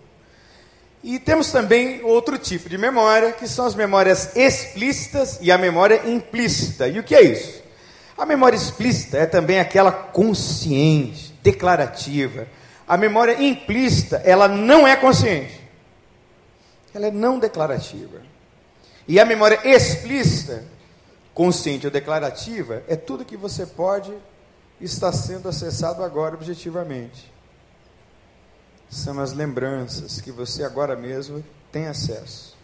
E 1.01 1.19
temos 1.19 1.53
também 1.53 2.03
outro 2.03 2.37
tipo 2.37 2.67
de 2.67 2.77
memória, 2.77 3.31
que 3.31 3.47
são 3.47 3.65
as 3.65 3.75
memórias 3.75 4.35
explícitas 4.35 5.39
e 5.39 5.53
a 5.53 5.57
memória 5.57 6.05
implícita. 6.05 6.85
E 6.89 6.99
o 6.99 7.03
que 7.03 7.15
é 7.15 7.21
isso? 7.21 7.62
A 8.17 8.25
memória 8.25 8.55
explícita 8.55 9.17
é 9.17 9.25
também 9.25 9.59
aquela 9.59 9.91
consciente, 9.91 11.33
declarativa. 11.41 12.47
A 12.87 12.97
memória 12.97 13.41
implícita, 13.41 14.21
ela 14.25 14.47
não 14.47 14.87
é 14.87 14.95
consciente. 14.95 15.61
Ela 16.93 17.07
é 17.07 17.11
não 17.11 17.39
declarativa. 17.39 18.21
E 19.07 19.19
a 19.19 19.25
memória 19.25 19.59
explícita, 19.63 20.63
consciente 21.33 21.87
ou 21.87 21.91
declarativa, 21.91 22.83
é 22.87 22.95
tudo 22.95 23.25
que 23.25 23.35
você 23.35 23.65
pode 23.65 24.13
estar 24.79 25.11
sendo 25.11 25.49
acessado 25.49 26.03
agora 26.03 26.35
objetivamente 26.35 27.33
são 28.93 29.19
as 29.19 29.33
lembranças 29.33 30.21
que 30.21 30.31
você 30.31 30.63
agora 30.63 30.95
mesmo 30.95 31.43
tem 31.71 31.87
acesso. 31.87 32.55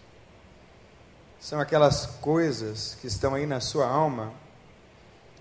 São 1.40 1.60
aquelas 1.60 2.06
coisas 2.06 2.96
que 3.02 3.08
estão 3.08 3.34
aí 3.34 3.46
na 3.46 3.60
sua 3.60 3.88
alma 3.88 4.32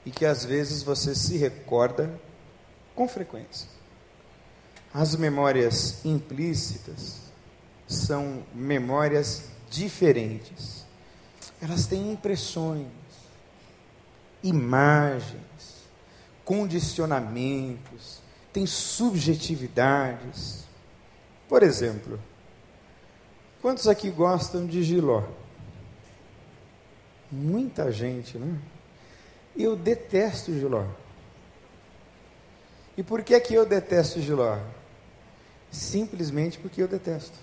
e 0.09 0.11
que 0.11 0.25
às 0.25 0.43
vezes 0.43 0.83
você 0.83 1.15
se 1.15 1.37
recorda 1.37 2.19
com 2.95 3.07
frequência. 3.07 3.69
As 4.93 5.15
memórias 5.15 6.03
implícitas 6.03 7.21
são 7.87 8.43
memórias 8.55 9.51
diferentes. 9.69 10.87
Elas 11.61 11.85
têm 11.85 12.11
impressões, 12.11 12.87
imagens, 14.43 15.85
condicionamentos, 16.43 18.23
têm 18.51 18.65
subjetividades. 18.65 20.65
Por 21.47 21.63
exemplo, 21.63 22.19
quantos 23.61 23.87
aqui 23.87 24.11
gostam 24.11 24.67
de 24.67 24.83
giló? 24.83 25.23
Muita 27.31 27.93
gente, 27.93 28.39
né? 28.39 28.59
Eu 29.59 29.75
detesto 29.75 30.53
giló. 30.53 30.85
E 32.97 33.03
por 33.03 33.23
que 33.25 33.35
é 33.35 33.41
que 33.41 33.55
eu 33.55 33.67
detesto 33.67 34.21
giló? 34.21 34.57
Simplesmente 35.71 36.59
porque 36.59 36.81
eu 36.81 36.87
detesto. 36.87 37.37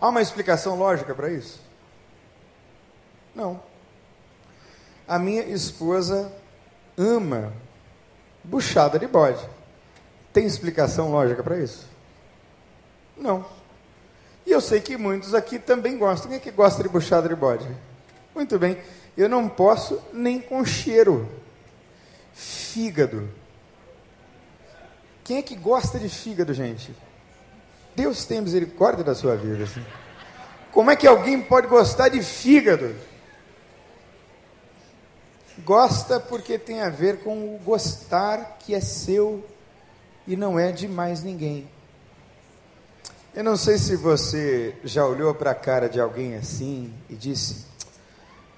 Há 0.00 0.08
uma 0.08 0.22
explicação 0.22 0.76
lógica 0.76 1.14
para 1.14 1.30
isso? 1.30 1.60
Não. 3.34 3.60
A 5.06 5.18
minha 5.18 5.42
esposa 5.42 6.32
ama 6.96 7.52
buchada 8.44 8.98
de 8.98 9.06
bode. 9.06 9.44
Tem 10.32 10.46
explicação 10.46 11.10
lógica 11.10 11.42
para 11.42 11.58
isso? 11.58 11.86
Não. 13.16 13.44
E 14.46 14.52
eu 14.52 14.60
sei 14.60 14.80
que 14.80 14.96
muitos 14.96 15.34
aqui 15.34 15.58
também 15.58 15.98
gostam. 15.98 16.28
Quem 16.28 16.38
é 16.38 16.40
que 16.40 16.50
gosta 16.50 16.82
de 16.82 16.88
buchada 16.88 17.28
de 17.28 17.34
bode? 17.34 17.68
Muito 18.34 18.58
bem. 18.58 18.78
Eu 19.20 19.28
não 19.28 19.50
posso 19.50 20.00
nem 20.14 20.40
com 20.40 20.64
cheiro. 20.64 21.28
Fígado. 22.32 23.28
Quem 25.22 25.36
é 25.36 25.42
que 25.42 25.54
gosta 25.54 25.98
de 25.98 26.08
fígado, 26.08 26.54
gente? 26.54 26.96
Deus 27.94 28.24
tem 28.24 28.40
misericórdia 28.40 29.04
da 29.04 29.14
sua 29.14 29.36
vida. 29.36 29.64
Assim. 29.64 29.84
Como 30.72 30.90
é 30.90 30.96
que 30.96 31.06
alguém 31.06 31.38
pode 31.38 31.66
gostar 31.66 32.08
de 32.08 32.22
fígado? 32.22 32.96
Gosta 35.66 36.18
porque 36.18 36.58
tem 36.58 36.80
a 36.80 36.88
ver 36.88 37.18
com 37.18 37.54
o 37.54 37.58
gostar 37.58 38.56
que 38.58 38.74
é 38.74 38.80
seu 38.80 39.46
e 40.26 40.34
não 40.34 40.58
é 40.58 40.72
de 40.72 40.88
mais 40.88 41.22
ninguém. 41.22 41.68
Eu 43.34 43.44
não 43.44 43.58
sei 43.58 43.76
se 43.76 43.96
você 43.96 44.74
já 44.82 45.04
olhou 45.04 45.34
para 45.34 45.50
a 45.50 45.54
cara 45.54 45.90
de 45.90 46.00
alguém 46.00 46.36
assim 46.36 46.90
e 47.10 47.14
disse: 47.14 47.68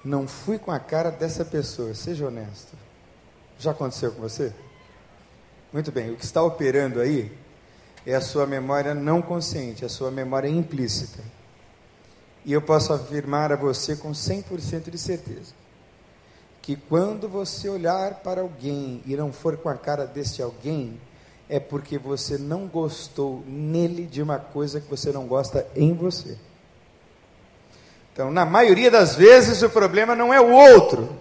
Não 0.03 0.27
fui 0.27 0.57
com 0.57 0.71
a 0.71 0.79
cara 0.79 1.09
dessa 1.09 1.45
pessoa, 1.45 1.93
seja 1.93 2.27
honesto. 2.27 2.75
Já 3.57 3.71
aconteceu 3.71 4.11
com 4.11 4.21
você? 4.21 4.53
Muito 5.71 5.91
bem, 5.91 6.11
o 6.11 6.15
que 6.15 6.25
está 6.25 6.43
operando 6.43 6.99
aí 6.99 7.31
é 8.05 8.13
a 8.13 8.21
sua 8.21 8.45
memória 8.45 8.93
não 8.93 9.21
consciente, 9.21 9.85
a 9.85 9.89
sua 9.89 10.11
memória 10.11 10.47
implícita. 10.47 11.23
E 12.45 12.51
eu 12.51 12.61
posso 12.61 12.91
afirmar 12.91 13.51
a 13.51 13.55
você 13.55 13.95
com 13.95 14.11
100% 14.11 14.89
de 14.89 14.97
certeza 14.97 15.63
que 16.63 16.77
quando 16.77 17.27
você 17.27 17.67
olhar 17.67 18.21
para 18.23 18.39
alguém 18.39 19.01
e 19.05 19.17
não 19.17 19.33
for 19.33 19.57
com 19.57 19.67
a 19.67 19.75
cara 19.75 20.07
desse 20.07 20.41
alguém, 20.41 20.97
é 21.49 21.59
porque 21.59 21.97
você 21.97 22.37
não 22.37 22.67
gostou 22.67 23.43
nele 23.45 24.05
de 24.07 24.21
uma 24.21 24.39
coisa 24.39 24.79
que 24.79 24.89
você 24.89 25.11
não 25.11 25.27
gosta 25.27 25.67
em 25.75 25.93
você. 25.93 26.37
Então, 28.13 28.29
na 28.29 28.45
maioria 28.45 28.91
das 28.91 29.15
vezes, 29.15 29.63
o 29.63 29.69
problema 29.69 30.15
não 30.15 30.31
é 30.31 30.39
o 30.39 30.51
outro, 30.51 31.17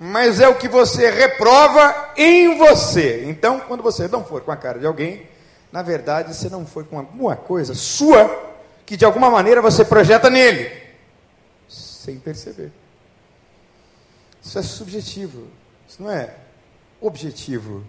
mas 0.00 0.40
é 0.40 0.48
o 0.48 0.54
que 0.54 0.66
você 0.66 1.10
reprova 1.10 2.10
em 2.16 2.56
você. 2.56 3.24
Então, 3.26 3.60
quando 3.60 3.82
você 3.82 4.08
não 4.08 4.24
for 4.24 4.40
com 4.40 4.50
a 4.50 4.56
cara 4.56 4.78
de 4.78 4.86
alguém, 4.86 5.28
na 5.70 5.82
verdade, 5.82 6.34
você 6.34 6.48
não 6.48 6.64
foi 6.64 6.84
com 6.84 6.98
alguma 6.98 7.36
coisa 7.36 7.74
sua 7.74 8.50
que 8.86 8.96
de 8.96 9.04
alguma 9.04 9.30
maneira 9.30 9.60
você 9.60 9.84
projeta 9.84 10.30
nele, 10.30 10.72
sem 11.68 12.18
perceber. 12.18 12.72
Isso 14.42 14.58
é 14.58 14.62
subjetivo, 14.62 15.48
isso 15.86 16.02
não 16.02 16.10
é 16.10 16.34
objetivo. 17.00 17.84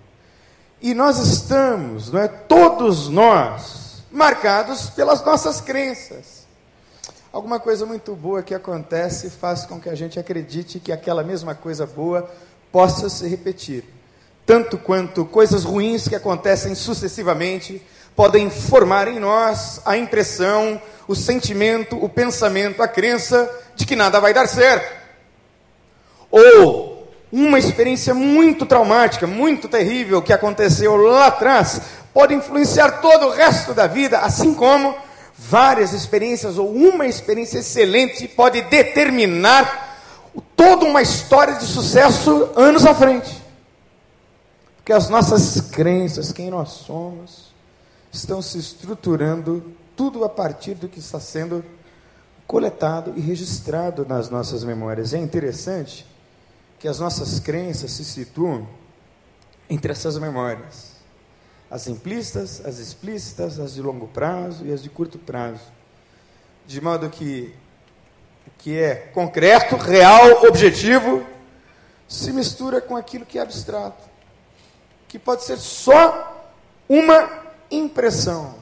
E 0.82 0.94
nós 0.94 1.18
estamos, 1.18 2.12
não 2.12 2.20
é, 2.20 2.28
todos 2.28 3.08
nós, 3.08 4.04
marcados 4.12 4.90
pelas 4.90 5.24
nossas 5.24 5.62
crenças. 5.62 6.43
Alguma 7.34 7.60
coisa 7.60 7.84
muito 7.84 8.16
boa 8.16 8.44
que 8.44 8.54
acontece 8.54 9.28
faz 9.28 9.66
com 9.66 9.82
que 9.82 9.90
a 9.90 9.96
gente 9.96 10.20
acredite 10.20 10.80
que 10.80 10.92
aquela 10.92 11.24
mesma 11.24 11.56
coisa 11.56 11.84
boa 11.84 12.30
possa 12.72 13.10
se 13.10 13.28
repetir. 13.28 13.84
Tanto 14.46 14.78
quanto 14.78 15.26
coisas 15.26 15.64
ruins 15.64 16.08
que 16.08 16.16
acontecem 16.16 16.76
sucessivamente 16.76 17.82
podem 18.16 18.52
formar 18.52 19.08
em 19.08 19.20
nós 19.20 19.82
a 19.84 19.98
impressão, 19.98 20.80
o 21.08 21.16
sentimento, 21.16 21.98
o 21.98 22.08
pensamento, 22.08 22.84
a 22.84 22.88
crença 22.88 23.50
de 23.76 23.84
que 23.84 23.96
nada 23.96 24.20
vai 24.20 24.32
dar 24.32 24.46
certo. 24.46 24.96
Ou 26.30 27.12
uma 27.32 27.58
experiência 27.58 28.14
muito 28.14 28.64
traumática, 28.64 29.26
muito 29.26 29.68
terrível 29.68 30.22
que 30.22 30.34
aconteceu 30.34 30.96
lá 30.98 31.26
atrás, 31.26 31.82
pode 32.14 32.36
influenciar 32.36 33.02
todo 33.02 33.26
o 33.26 33.32
resto 33.32 33.74
da 33.74 33.88
vida, 33.88 34.20
assim 34.20 34.54
como 34.54 34.96
várias 35.38 35.94
experiências 35.94 36.58
ou 36.58 36.72
uma 36.72 37.06
experiência 37.06 37.60
excelente 37.60 38.28
pode 38.28 38.62
determinar 38.64 39.92
toda 40.56 40.86
uma 40.86 41.02
história 41.02 41.56
de 41.56 41.66
sucesso 41.66 42.50
anos 42.56 42.86
à 42.86 42.94
frente. 42.94 43.42
Porque 44.78 44.94
as 44.94 45.10
nossas 45.10 45.62
crenças, 45.62 46.32
quem 46.32 46.50
nós 46.50 46.70
somos, 46.70 47.54
estão 48.12 48.42
se 48.42 48.58
estruturando 48.58 49.74
tudo 49.96 50.24
a 50.24 50.30
partir 50.30 50.76
do 50.76 50.88
que 50.88 51.00
está 51.00 51.20
sendo 51.20 51.64
coletado 52.46 53.14
e 53.16 53.22
registrado 53.22 54.06
nas 54.06 54.30
nossas 54.30 54.64
memórias. 54.64 55.14
É 55.14 55.18
interessante 55.18 56.06
que 56.80 56.88
as 56.88 57.00
nossas 57.00 57.40
crenças 57.40 57.92
se 57.92 58.04
situam 58.04 58.68
entre 59.70 59.92
essas 59.92 60.18
memórias. 60.18 60.93
As 61.74 61.88
implícitas, 61.88 62.64
as 62.64 62.78
explícitas, 62.78 63.60
as 63.60 63.74
de 63.74 63.82
longo 63.82 64.08
prazo 64.08 64.64
e 64.64 64.72
as 64.72 64.84
de 64.84 64.92
curto 64.92 65.18
prazo. 65.18 65.72
De 66.68 66.80
modo 66.80 67.10
que 67.10 67.52
o 68.46 68.52
que 68.60 68.78
é 68.78 68.94
concreto, 68.94 69.76
real, 69.76 70.46
objetivo, 70.46 71.26
se 72.08 72.32
mistura 72.32 72.80
com 72.80 72.96
aquilo 72.96 73.26
que 73.26 73.40
é 73.40 73.42
abstrato, 73.42 74.08
que 75.08 75.18
pode 75.18 75.46
ser 75.46 75.58
só 75.58 76.48
uma 76.88 77.44
impressão. 77.72 78.54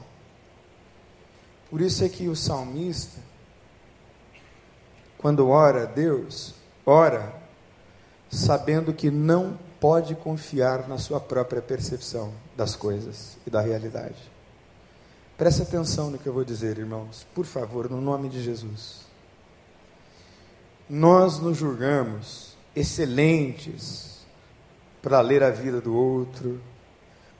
Por 1.68 1.82
isso 1.82 2.02
é 2.02 2.08
que 2.08 2.28
o 2.28 2.34
salmista, 2.34 3.20
quando 5.18 5.50
ora 5.50 5.82
a 5.82 5.84
Deus, 5.84 6.54
ora 6.86 7.30
sabendo 8.30 8.94
que 8.94 9.10
não 9.10 9.58
pode 9.82 10.14
confiar 10.14 10.88
na 10.88 10.96
sua 10.96 11.18
própria 11.18 11.60
percepção 11.60 12.32
das 12.56 12.76
coisas 12.76 13.36
e 13.44 13.50
da 13.50 13.60
realidade. 13.60 14.30
Preste 15.36 15.62
atenção 15.62 16.08
no 16.08 16.18
que 16.18 16.28
eu 16.28 16.32
vou 16.32 16.44
dizer, 16.44 16.78
irmãos, 16.78 17.26
por 17.34 17.44
favor, 17.44 17.90
no 17.90 18.00
nome 18.00 18.28
de 18.28 18.40
Jesus. 18.40 19.00
Nós 20.88 21.40
nos 21.40 21.56
julgamos 21.56 22.56
excelentes 22.76 24.24
para 25.02 25.20
ler 25.20 25.42
a 25.42 25.50
vida 25.50 25.80
do 25.80 25.96
outro, 25.96 26.60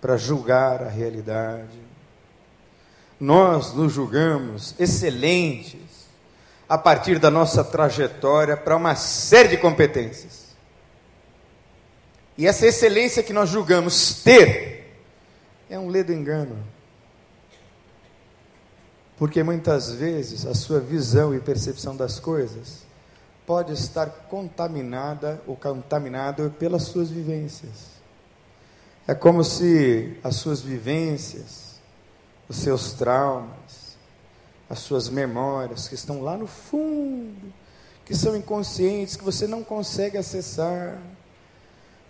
para 0.00 0.16
julgar 0.16 0.82
a 0.82 0.88
realidade. 0.88 1.78
Nós 3.20 3.72
nos 3.72 3.92
julgamos 3.92 4.74
excelentes 4.80 6.08
a 6.68 6.76
partir 6.76 7.20
da 7.20 7.30
nossa 7.30 7.62
trajetória 7.62 8.56
para 8.56 8.76
uma 8.76 8.96
série 8.96 9.50
de 9.50 9.58
competências. 9.58 10.41
E 12.36 12.46
essa 12.46 12.66
excelência 12.66 13.22
que 13.22 13.32
nós 13.32 13.50
julgamos 13.50 14.22
ter 14.22 14.96
é 15.68 15.78
um 15.78 15.88
ledo 15.88 16.12
engano. 16.12 16.58
Porque 19.16 19.42
muitas 19.42 19.92
vezes 19.92 20.46
a 20.46 20.54
sua 20.54 20.80
visão 20.80 21.34
e 21.34 21.40
percepção 21.40 21.96
das 21.96 22.18
coisas 22.18 22.82
pode 23.46 23.72
estar 23.72 24.06
contaminada 24.28 25.40
ou 25.46 25.56
contaminado 25.56 26.52
pelas 26.58 26.84
suas 26.84 27.10
vivências. 27.10 27.92
É 29.06 29.14
como 29.14 29.44
se 29.44 30.16
as 30.22 30.36
suas 30.36 30.60
vivências, 30.60 31.80
os 32.48 32.56
seus 32.56 32.92
traumas, 32.92 33.96
as 34.70 34.78
suas 34.78 35.08
memórias 35.08 35.88
que 35.88 35.94
estão 35.94 36.22
lá 36.22 36.36
no 36.36 36.46
fundo, 36.46 37.52
que 38.04 38.14
são 38.14 38.36
inconscientes, 38.36 39.16
que 39.16 39.24
você 39.24 39.46
não 39.46 39.62
consegue 39.62 40.16
acessar, 40.16 40.98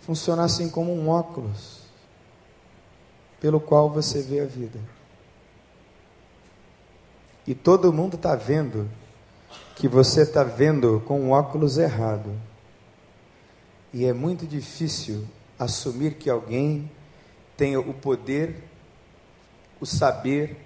funcionassem 0.05 0.69
como 0.69 0.93
um 0.93 1.09
óculos 1.09 1.81
pelo 3.39 3.59
qual 3.59 3.89
você 3.89 4.21
vê 4.21 4.41
a 4.41 4.45
vida. 4.45 4.79
E 7.45 7.53
todo 7.53 7.91
mundo 7.91 8.15
está 8.15 8.35
vendo 8.35 8.89
que 9.75 9.87
você 9.87 10.21
está 10.21 10.43
vendo 10.43 11.01
com 11.05 11.19
um 11.19 11.31
óculos 11.31 11.77
errado. 11.77 12.33
E 13.93 14.05
é 14.05 14.13
muito 14.13 14.45
difícil 14.45 15.25
assumir 15.59 16.15
que 16.15 16.29
alguém 16.29 16.89
tenha 17.57 17.79
o 17.79 17.93
poder, 17.93 18.63
o 19.79 19.85
saber 19.85 20.57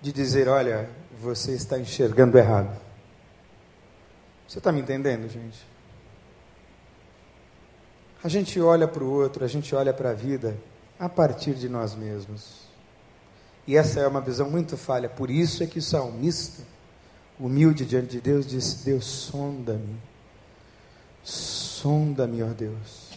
de 0.00 0.12
dizer: 0.12 0.48
olha, 0.48 0.88
você 1.20 1.52
está 1.52 1.78
enxergando 1.78 2.36
errado. 2.36 2.76
Você 4.46 4.58
está 4.58 4.70
me 4.70 4.80
entendendo, 4.80 5.28
gente? 5.28 5.75
A 8.22 8.28
gente 8.28 8.60
olha 8.60 8.88
para 8.88 9.04
o 9.04 9.12
outro, 9.12 9.44
a 9.44 9.48
gente 9.48 9.74
olha 9.74 9.92
para 9.92 10.10
a 10.10 10.14
vida 10.14 10.56
a 10.98 11.08
partir 11.08 11.54
de 11.54 11.68
nós 11.68 11.94
mesmos. 11.94 12.66
E 13.66 13.76
essa 13.76 14.00
é 14.00 14.06
uma 14.06 14.20
visão 14.20 14.48
muito 14.48 14.76
falha. 14.76 15.08
Por 15.08 15.30
isso 15.30 15.62
é 15.62 15.66
que 15.66 15.78
o 15.78 15.82
salmista, 15.82 16.62
humilde 17.38 17.84
diante 17.84 18.08
de 18.08 18.20
Deus, 18.20 18.46
disse: 18.46 18.84
Deus, 18.84 19.04
sonda-me. 19.04 19.96
Sonda-me, 21.22 22.42
ó 22.42 22.48
Deus. 22.48 23.10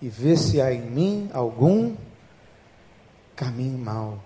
E 0.00 0.08
vê 0.08 0.36
se 0.36 0.60
há 0.60 0.72
em 0.72 0.82
mim 0.82 1.30
algum 1.32 1.96
caminho 3.34 3.78
mau. 3.78 4.22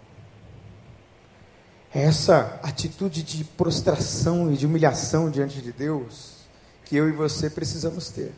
É 1.95 2.03
essa 2.03 2.61
atitude 2.63 3.23
de 3.23 3.45
prostração 3.45 4.53
e 4.53 4.57
de 4.57 4.67
humilhação 4.67 5.31
diante 5.31 5.63
de 5.63 5.73
Deus 5.73 6.39
que 6.85 6.97
eu 6.97 7.09
e 7.09 7.13
você 7.13 7.49
precisamos 7.49 8.11
ter. 8.11 8.33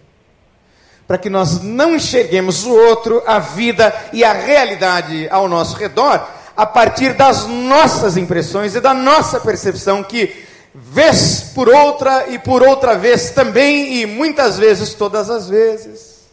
Para 1.10 1.18
que 1.18 1.28
nós 1.28 1.60
não 1.60 1.96
enxerguemos 1.96 2.64
o 2.64 2.72
outro, 2.72 3.20
a 3.26 3.40
vida 3.40 3.92
e 4.12 4.22
a 4.22 4.32
realidade 4.32 5.28
ao 5.28 5.48
nosso 5.48 5.74
redor, 5.76 6.24
a 6.56 6.64
partir 6.64 7.14
das 7.14 7.48
nossas 7.48 8.16
impressões 8.16 8.76
e 8.76 8.80
da 8.80 8.94
nossa 8.94 9.40
percepção, 9.40 10.04
que 10.04 10.32
vez 10.72 11.50
por 11.52 11.68
outra 11.68 12.28
e 12.28 12.38
por 12.38 12.62
outra 12.62 12.96
vez 12.96 13.30
também, 13.32 13.96
e 13.96 14.06
muitas 14.06 14.56
vezes, 14.56 14.94
todas 14.94 15.28
as 15.30 15.48
vezes, 15.48 16.30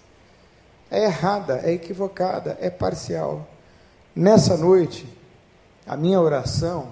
é 0.91 1.05
errada, 1.05 1.61
é 1.63 1.71
equivocada, 1.71 2.55
é 2.61 2.69
parcial. 2.69 3.47
Nessa 4.15 4.55
noite, 4.55 5.09
a 5.87 5.97
minha 5.97 6.21
oração 6.21 6.89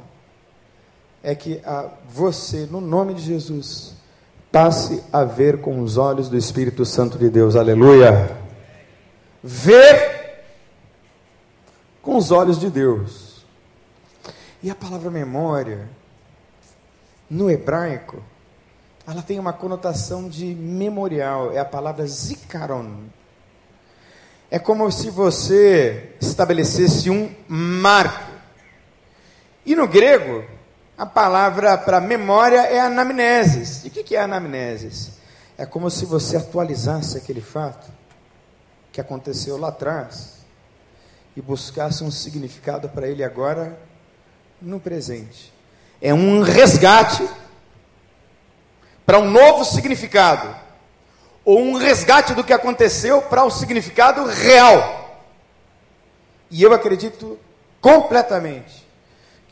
é 1.22 1.36
que 1.36 1.62
a 1.64 1.86
você, 2.10 2.68
no 2.72 2.82
nome 2.82 3.14
de 3.14 3.22
Jesus, 3.22 3.95
passe 4.56 5.04
a 5.12 5.26
ver 5.26 5.60
com 5.60 5.82
os 5.82 5.98
olhos 5.98 6.30
do 6.30 6.38
Espírito 6.38 6.86
Santo 6.86 7.18
de 7.18 7.30
Deus. 7.30 7.58
Aleluia. 7.58 8.38
Ver 9.44 10.46
com 12.02 12.16
os 12.16 12.32
olhos 12.32 12.58
de 12.58 12.70
Deus. 12.70 13.46
E 14.64 14.70
a 14.70 14.76
palavra 14.76 15.12
memória, 15.12 15.90
no 17.30 17.52
hebraico, 17.52 18.24
ela 19.06 19.22
tem 19.22 19.40
uma 19.40 19.52
conotação 19.52 20.30
de 20.30 20.56
memorial, 20.56 21.52
é 21.52 21.60
a 21.60 21.66
palavra 21.66 22.08
zikaron. 22.08 23.10
É 24.50 24.58
como 24.58 24.90
se 24.90 25.10
você 25.10 26.16
estabelecesse 26.22 27.10
um 27.10 27.30
marco. 27.46 28.32
E 29.66 29.76
no 29.76 29.86
grego, 29.86 30.46
a 30.98 31.06
palavra 31.06 31.78
para 31.78 32.00
memória 32.00 32.62
é 32.62 32.80
anamnesis. 32.80 33.84
E 33.84 33.88
o 33.88 33.92
que 33.92 34.16
é 34.16 34.22
anamnesis? 34.22 35.12
É 35.58 35.66
como 35.66 35.90
se 35.90 36.06
você 36.06 36.38
atualizasse 36.38 37.18
aquele 37.18 37.42
fato 37.42 37.88
que 38.92 39.02
aconteceu 39.02 39.58
lá 39.58 39.70
atrás 39.70 40.36
e 41.36 41.42
buscasse 41.42 42.04
um 42.04 42.12
significado 42.12 42.88
para 42.88 43.08
ele 43.08 43.24
agora 43.24 43.78
no 44.62 44.80
presente. 44.80 45.54
É 46.02 46.14
um 46.14 46.42
resgate 46.42 47.28
para 49.06 49.20
um 49.20 49.30
novo 49.30 49.64
significado, 49.64 50.56
ou 51.44 51.60
um 51.60 51.76
resgate 51.76 52.34
do 52.34 52.44
que 52.44 52.54
aconteceu 52.54 53.22
para 53.22 53.44
o 53.44 53.52
significado 53.52 54.26
real. 54.26 55.24
E 56.50 56.64
eu 56.64 56.74
acredito 56.74 57.38
completamente 57.80 58.85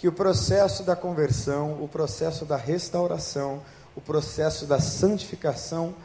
que 0.03 0.07
o 0.09 0.11
processo 0.11 0.83
da 0.83 0.97
conversão, 0.97 1.81
o 1.81 1.87
processo 1.87 2.43
da 2.43 2.57
restauração, 2.57 3.63
o 3.95 4.01
processo 4.01 4.65
da 4.65 4.77
santificação 4.77 5.95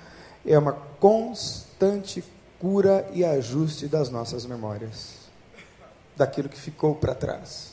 é 0.46 0.56
uma 0.56 0.72
constante 0.72 2.22
cura 2.60 3.10
e 3.12 3.24
ajuste 3.24 3.88
das 3.88 4.08
nossas 4.08 4.46
memórias, 4.46 5.14
daquilo 6.16 6.48
que 6.48 6.60
ficou 6.60 6.94
para 6.94 7.12
trás. 7.12 7.72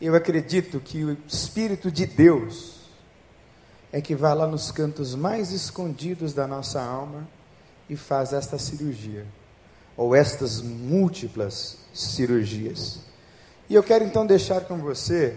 Eu 0.00 0.14
acredito 0.14 0.80
que 0.80 1.04
o 1.04 1.18
Espírito 1.28 1.92
de 1.92 2.06
Deus 2.06 2.76
é 3.92 4.00
que 4.00 4.14
vai 4.14 4.34
lá 4.34 4.46
nos 4.46 4.70
cantos 4.70 5.14
mais 5.14 5.52
escondidos 5.52 6.32
da 6.32 6.46
nossa 6.46 6.80
alma 6.80 7.28
e 7.90 7.94
faz 7.94 8.32
esta 8.32 8.56
cirurgia, 8.56 9.26
ou 9.98 10.16
estas 10.16 10.62
múltiplas 10.62 11.76
cirurgias. 11.92 13.06
E 13.68 13.74
eu 13.74 13.82
quero 13.82 14.04
então 14.04 14.26
deixar 14.26 14.62
com 14.62 14.78
você 14.78 15.36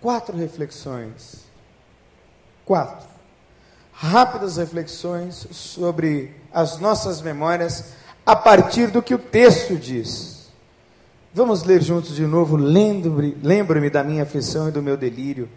quatro 0.00 0.36
reflexões. 0.36 1.42
Quatro. 2.64 3.06
Rápidas 3.92 4.56
reflexões 4.56 5.46
sobre 5.50 6.34
as 6.52 6.78
nossas 6.78 7.20
memórias 7.20 7.92
a 8.24 8.34
partir 8.34 8.88
do 8.88 9.02
que 9.02 9.14
o 9.14 9.18
texto 9.18 9.76
diz. 9.76 10.50
Vamos 11.34 11.64
ler 11.64 11.82
juntos 11.82 12.16
de 12.16 12.26
novo. 12.26 12.56
Lembro-me 12.56 13.90
da 13.90 14.02
minha 14.02 14.22
aflição 14.22 14.68
e 14.68 14.72
do 14.72 14.82
meu 14.82 14.96
delírio, 14.96 15.48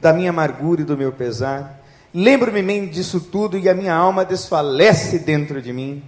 da 0.00 0.12
minha 0.12 0.30
amargura 0.30 0.82
e 0.82 0.84
do 0.84 0.96
meu 0.96 1.12
pesar. 1.12 1.80
Lembro-me 2.12 2.86
disso 2.88 3.20
tudo 3.20 3.58
e 3.58 3.68
a 3.68 3.74
minha 3.74 3.94
alma 3.94 4.24
desfalece 4.24 5.18
dentro 5.18 5.62
de 5.62 5.72
mim. 5.72 6.02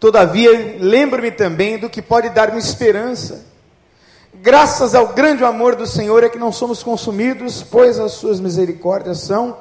Todavia, 0.00 0.76
lembro-me 0.80 1.30
também 1.30 1.78
do 1.78 1.90
que 1.90 2.02
pode 2.02 2.30
dar-me 2.30 2.58
esperança. 2.58 3.51
Graças 4.42 4.92
ao 4.92 5.06
grande 5.06 5.44
amor 5.44 5.76
do 5.76 5.86
Senhor 5.86 6.24
é 6.24 6.28
que 6.28 6.36
não 6.36 6.50
somos 6.50 6.82
consumidos, 6.82 7.62
pois 7.62 8.00
as 8.00 8.10
suas 8.10 8.40
misericórdias 8.40 9.18
são 9.18 9.56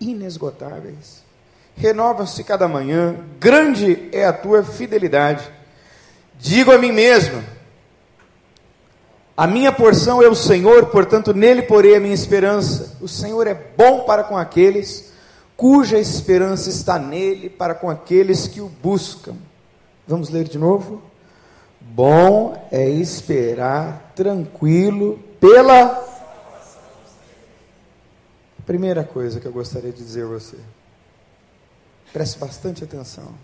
inesgotáveis. 0.00 1.22
Renova-se 1.76 2.42
cada 2.42 2.66
manhã, 2.66 3.16
grande 3.38 4.08
é 4.10 4.24
a 4.24 4.32
tua 4.32 4.62
fidelidade. 4.62 5.46
Digo 6.38 6.72
a 6.72 6.78
mim 6.78 6.90
mesmo, 6.90 7.44
a 9.36 9.46
minha 9.46 9.70
porção 9.72 10.22
é 10.22 10.26
o 10.26 10.34
Senhor, 10.34 10.86
portanto 10.86 11.34
nele 11.34 11.60
porei 11.60 11.94
a 11.94 12.00
minha 12.00 12.14
esperança. 12.14 12.96
O 13.02 13.08
Senhor 13.08 13.46
é 13.46 13.52
bom 13.52 14.04
para 14.04 14.24
com 14.24 14.38
aqueles 14.38 15.12
cuja 15.54 15.98
esperança 15.98 16.70
está 16.70 16.98
nele, 16.98 17.50
para 17.50 17.74
com 17.74 17.90
aqueles 17.90 18.48
que 18.48 18.62
o 18.62 18.70
buscam. 18.82 19.34
Vamos 20.06 20.30
ler 20.30 20.44
de 20.44 20.56
novo? 20.56 21.02
Bom 21.80 22.68
é 22.70 22.88
esperar 22.88 24.12
tranquilo 24.14 25.18
pela. 25.40 26.06
Primeira 28.66 29.02
coisa 29.02 29.40
que 29.40 29.46
eu 29.46 29.52
gostaria 29.52 29.90
de 29.90 29.98
dizer 29.98 30.24
a 30.24 30.28
você, 30.28 30.58
preste 32.12 32.38
bastante 32.38 32.84
atenção, 32.84 33.34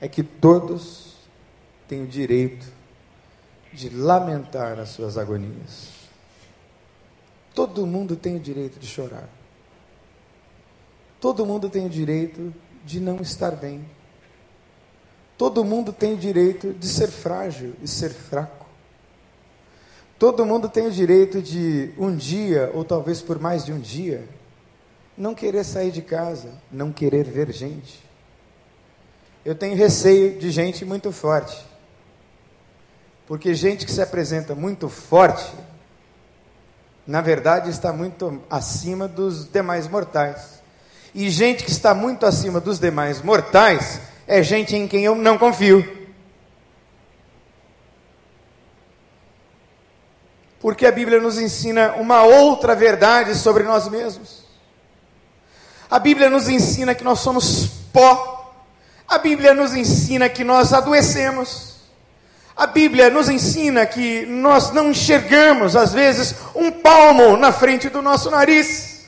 é 0.00 0.08
que 0.08 0.22
todos 0.22 1.16
têm 1.86 2.04
o 2.04 2.06
direito 2.06 2.66
de 3.72 3.90
lamentar 3.90 4.78
as 4.78 4.90
suas 4.90 5.18
agonias. 5.18 5.88
Todo 7.54 7.86
mundo 7.86 8.16
tem 8.16 8.36
o 8.36 8.40
direito 8.40 8.78
de 8.78 8.86
chorar. 8.86 9.28
Todo 11.20 11.44
mundo 11.44 11.68
tem 11.68 11.86
o 11.86 11.90
direito 11.90 12.54
de 12.84 13.00
não 13.00 13.20
estar 13.20 13.50
bem. 13.50 13.84
Todo 15.40 15.64
mundo 15.64 15.90
tem 15.90 16.12
o 16.12 16.16
direito 16.18 16.74
de 16.74 16.86
ser 16.86 17.08
frágil 17.08 17.72
e 17.82 17.88
ser 17.88 18.10
fraco. 18.10 18.66
Todo 20.18 20.44
mundo 20.44 20.68
tem 20.68 20.86
o 20.86 20.90
direito 20.90 21.40
de, 21.40 21.94
um 21.96 22.14
dia, 22.14 22.70
ou 22.74 22.84
talvez 22.84 23.22
por 23.22 23.38
mais 23.38 23.64
de 23.64 23.72
um 23.72 23.80
dia, 23.80 24.28
não 25.16 25.34
querer 25.34 25.64
sair 25.64 25.90
de 25.92 26.02
casa, 26.02 26.52
não 26.70 26.92
querer 26.92 27.24
ver 27.24 27.50
gente. 27.52 28.04
Eu 29.42 29.54
tenho 29.54 29.74
receio 29.74 30.38
de 30.38 30.50
gente 30.50 30.84
muito 30.84 31.10
forte. 31.10 31.66
Porque 33.26 33.54
gente 33.54 33.86
que 33.86 33.92
se 33.92 34.02
apresenta 34.02 34.54
muito 34.54 34.90
forte, 34.90 35.50
na 37.06 37.22
verdade 37.22 37.70
está 37.70 37.94
muito 37.94 38.42
acima 38.50 39.08
dos 39.08 39.50
demais 39.50 39.88
mortais. 39.88 40.60
E 41.14 41.30
gente 41.30 41.64
que 41.64 41.70
está 41.70 41.94
muito 41.94 42.26
acima 42.26 42.60
dos 42.60 42.78
demais 42.78 43.22
mortais 43.22 44.10
é 44.30 44.44
gente 44.44 44.76
em 44.76 44.86
quem 44.86 45.04
eu 45.04 45.16
não 45.16 45.36
confio. 45.36 45.84
Porque 50.60 50.86
a 50.86 50.92
Bíblia 50.92 51.20
nos 51.20 51.36
ensina 51.36 51.94
uma 51.94 52.22
outra 52.22 52.76
verdade 52.76 53.34
sobre 53.34 53.64
nós 53.64 53.88
mesmos. 53.88 54.44
A 55.90 55.98
Bíblia 55.98 56.30
nos 56.30 56.48
ensina 56.48 56.94
que 56.94 57.02
nós 57.02 57.18
somos 57.18 57.66
pó. 57.92 58.54
A 59.08 59.18
Bíblia 59.18 59.52
nos 59.52 59.74
ensina 59.74 60.28
que 60.28 60.44
nós 60.44 60.72
adoecemos. 60.72 61.80
A 62.54 62.68
Bíblia 62.68 63.10
nos 63.10 63.28
ensina 63.28 63.84
que 63.84 64.24
nós 64.26 64.70
não 64.70 64.92
enxergamos, 64.92 65.74
às 65.74 65.92
vezes, 65.92 66.36
um 66.54 66.70
palmo 66.70 67.36
na 67.36 67.50
frente 67.50 67.88
do 67.88 68.00
nosso 68.00 68.30
nariz. 68.30 69.06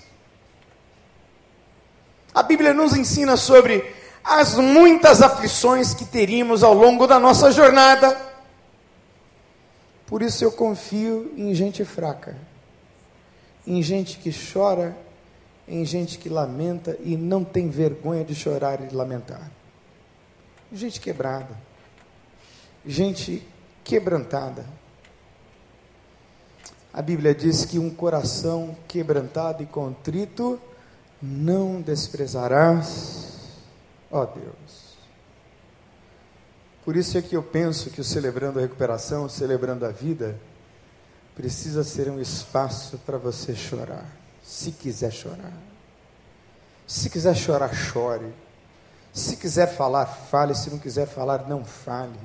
A 2.34 2.42
Bíblia 2.42 2.74
nos 2.74 2.96
ensina 2.96 3.36
sobre 3.36 4.01
as 4.24 4.56
muitas 4.56 5.22
aflições 5.22 5.94
que 5.94 6.04
teríamos 6.04 6.62
ao 6.62 6.74
longo 6.74 7.06
da 7.06 7.18
nossa 7.18 7.50
jornada. 7.50 8.16
Por 10.06 10.22
isso 10.22 10.44
eu 10.44 10.52
confio 10.52 11.32
em 11.36 11.54
gente 11.54 11.84
fraca, 11.84 12.36
em 13.66 13.82
gente 13.82 14.18
que 14.18 14.30
chora, 14.30 14.96
em 15.66 15.84
gente 15.84 16.18
que 16.18 16.28
lamenta 16.28 16.96
e 17.02 17.16
não 17.16 17.42
tem 17.44 17.68
vergonha 17.68 18.24
de 18.24 18.34
chorar 18.34 18.80
e 18.80 18.94
lamentar. 18.94 19.50
Gente 20.72 21.00
quebrada 21.00 21.72
gente 22.86 23.46
quebrantada. 23.84 24.64
A 26.92 27.00
Bíblia 27.00 27.34
diz 27.34 27.64
que 27.64 27.78
um 27.78 27.88
coração 27.88 28.76
quebrantado 28.86 29.62
e 29.62 29.66
contrito 29.66 30.60
não 31.20 31.80
desprezarás, 31.80 33.31
ó 34.12 34.24
Deus. 34.24 34.92
Por 36.84 36.96
isso 36.96 37.18
é 37.18 37.22
que 37.22 37.36
eu 37.36 37.42
penso 37.42 37.90
que 37.90 38.00
o 38.00 38.04
Celebrando 38.04 38.58
a 38.58 38.62
Recuperação, 38.62 39.28
Celebrando 39.28 39.86
a 39.86 39.90
Vida, 39.90 40.38
precisa 41.34 41.82
ser 41.82 42.08
um 42.10 42.20
espaço 42.20 42.98
para 42.98 43.18
você 43.18 43.54
chorar, 43.54 44.06
se 44.42 44.70
quiser 44.70 45.10
chorar. 45.10 45.52
Se 46.86 47.08
quiser 47.08 47.34
chorar, 47.34 47.74
chore. 47.74 48.34
Se 49.14 49.36
quiser 49.36 49.74
falar, 49.74 50.04
fale. 50.04 50.54
Se 50.54 50.68
não 50.68 50.78
quiser 50.78 51.06
falar, 51.06 51.48
não 51.48 51.64
fale. 51.64 52.18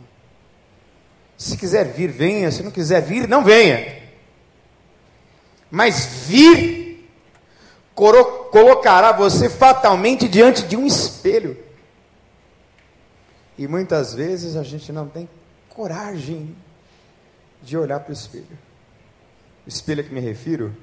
Se 1.37 1.55
quiser 1.55 1.85
vir, 1.85 2.11
venha. 2.11 2.51
Se 2.51 2.63
não 2.63 2.71
quiser 2.71 3.01
vir, 3.01 3.27
não 3.27 3.43
venha. 3.43 4.03
Mas 5.71 6.05
vir 6.27 7.09
colocará 7.95 9.11
você 9.11 9.49
fatalmente 9.49 10.27
diante 10.27 10.63
de 10.63 10.75
um 10.75 10.85
espelho. 10.85 11.57
E 13.57 13.67
muitas 13.67 14.13
vezes 14.13 14.55
a 14.55 14.63
gente 14.63 14.91
não 14.91 15.07
tem 15.07 15.27
coragem 15.69 16.55
de 17.61 17.77
olhar 17.77 17.99
para 17.99 18.11
o 18.11 18.13
espelho. 18.13 18.57
O 19.65 19.69
espelho 19.69 20.01
a 20.01 20.03
que 20.03 20.13
me 20.13 20.19
refiro 20.19 20.75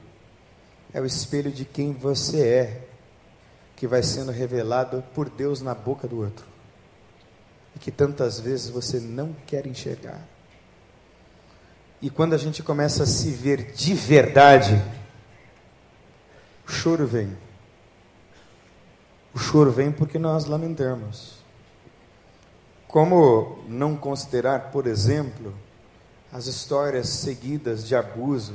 é 0.93 1.01
o 1.01 1.07
espelho 1.07 1.51
de 1.51 1.65
quem 1.65 1.93
você 1.93 2.47
é, 2.47 2.89
que 3.77 3.87
vai 3.87 4.03
sendo 4.03 4.33
revelado 4.33 5.03
por 5.15 5.29
Deus 5.29 5.61
na 5.61 5.75
boca 5.75 6.07
do 6.07 6.21
outro. 6.21 6.47
E 7.75 7.79
que 7.79 7.91
tantas 7.91 8.39
vezes 8.41 8.69
você 8.69 9.01
não 9.01 9.35
quer 9.47 9.67
enxergar. 9.67 10.21
E 12.01 12.11
quando 12.11 12.35
a 12.35 12.39
gente 12.39 12.63
começa 12.63 13.05
a 13.05 13.07
se 13.07 13.31
ver 13.31 13.73
de 13.73 13.95
verdade, 13.95 14.81
o 16.67 16.71
choro 16.71 17.07
vem. 17.07 17.37
O 19.35 19.39
choro 19.39 19.73
vem 19.73 19.91
porque 19.91 20.19
nós 20.19 20.45
lamentamos. 20.45 21.44
Como 22.95 23.59
não 23.67 23.97
considerar, 23.97 24.71
por 24.71 24.87
exemplo, 24.87 25.53
as 26.33 26.47
histórias 26.47 27.09
seguidas 27.09 27.85
de 27.85 27.97
abuso 27.97 28.55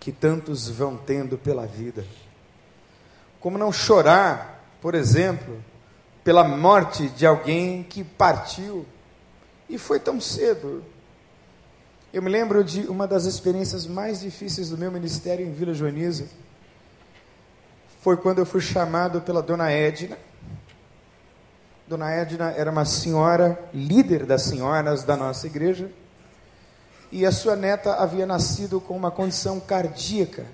que 0.00 0.10
tantos 0.10 0.66
vão 0.70 0.96
tendo 0.96 1.36
pela 1.36 1.66
vida? 1.66 2.06
Como 3.38 3.58
não 3.58 3.70
chorar, 3.70 4.64
por 4.80 4.94
exemplo, 4.94 5.62
pela 6.24 6.42
morte 6.42 7.06
de 7.10 7.26
alguém 7.26 7.82
que 7.82 8.02
partiu 8.02 8.86
e 9.68 9.76
foi 9.76 10.00
tão 10.00 10.18
cedo, 10.18 10.82
eu 12.10 12.22
me 12.22 12.30
lembro 12.30 12.64
de 12.64 12.86
uma 12.86 13.06
das 13.06 13.26
experiências 13.26 13.86
mais 13.86 14.20
difíceis 14.20 14.70
do 14.70 14.78
meu 14.78 14.90
ministério 14.90 15.46
em 15.46 15.52
Vila 15.52 15.74
Joaniza. 15.74 16.28
Foi 18.00 18.16
quando 18.16 18.38
eu 18.38 18.46
fui 18.46 18.62
chamado 18.62 19.20
pela 19.20 19.42
dona 19.42 19.70
Edna. 19.70 20.16
Dona 21.88 22.10
Edna 22.10 22.50
era 22.50 22.70
uma 22.70 22.84
senhora, 22.84 23.58
líder 23.72 24.26
das 24.26 24.42
senhoras 24.42 25.04
da 25.04 25.16
nossa 25.16 25.46
igreja, 25.46 25.90
e 27.10 27.24
a 27.24 27.32
sua 27.32 27.56
neta 27.56 27.94
havia 27.94 28.26
nascido 28.26 28.78
com 28.78 28.94
uma 28.94 29.10
condição 29.10 29.58
cardíaca 29.58 30.44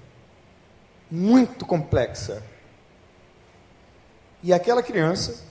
muito 1.11 1.67
complexa. 1.67 2.41
E 4.45 4.53
aquela 4.53 4.81
criança, 4.81 5.43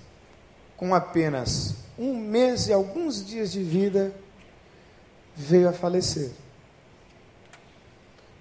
com 0.78 0.96
apenas 0.96 1.76
um 2.00 2.15
mês 2.15 2.67
e 2.67 2.74
alguns 2.74 3.26
dias 3.26 3.52
de 3.52 3.62
vida, 3.62 4.13
veio 5.36 5.67
a 5.67 5.74
falecer. 5.74 6.32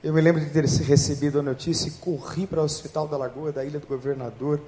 Eu 0.01 0.13
me 0.13 0.21
lembro 0.21 0.41
de 0.41 0.51
ter 0.51 0.65
recebido 0.65 1.41
a 1.41 1.43
notícia 1.43 1.89
e 1.89 1.93
corri 1.93 2.47
para 2.47 2.61
o 2.61 2.65
Hospital 2.65 3.09
da 3.09 3.17
Lagoa, 3.17 3.51
da 3.51 3.65
Ilha 3.65 3.81
do 3.81 3.87
Governador, 3.89 4.61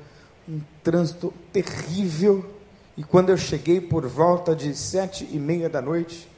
um 0.49 0.61
trânsito 0.83 1.33
terrível. 1.53 2.54
E 2.97 3.03
quando 3.03 3.31
eu 3.31 3.37
cheguei 3.37 3.81
por 3.81 4.07
volta 4.07 4.55
de 4.55 4.75
sete 4.75 5.29
e 5.33 5.39
meia 5.39 5.69
da 5.69 5.83
noite, 5.83 6.31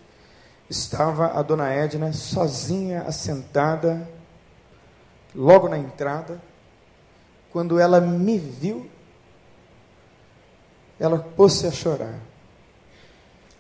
estava 0.71 1.39
a 1.39 1.43
dona 1.43 1.69
Edna 1.71 2.13
sozinha, 2.13 3.03
assentada, 3.03 4.09
logo 5.35 5.69
na 5.69 5.79
entrada. 5.79 6.41
Quando 7.53 7.79
ela 7.79 8.01
me 8.01 8.39
viu, 8.39 8.89
ela 10.99 11.19
pôs-se 11.19 11.67
a 11.67 11.71
chorar. 11.71 12.19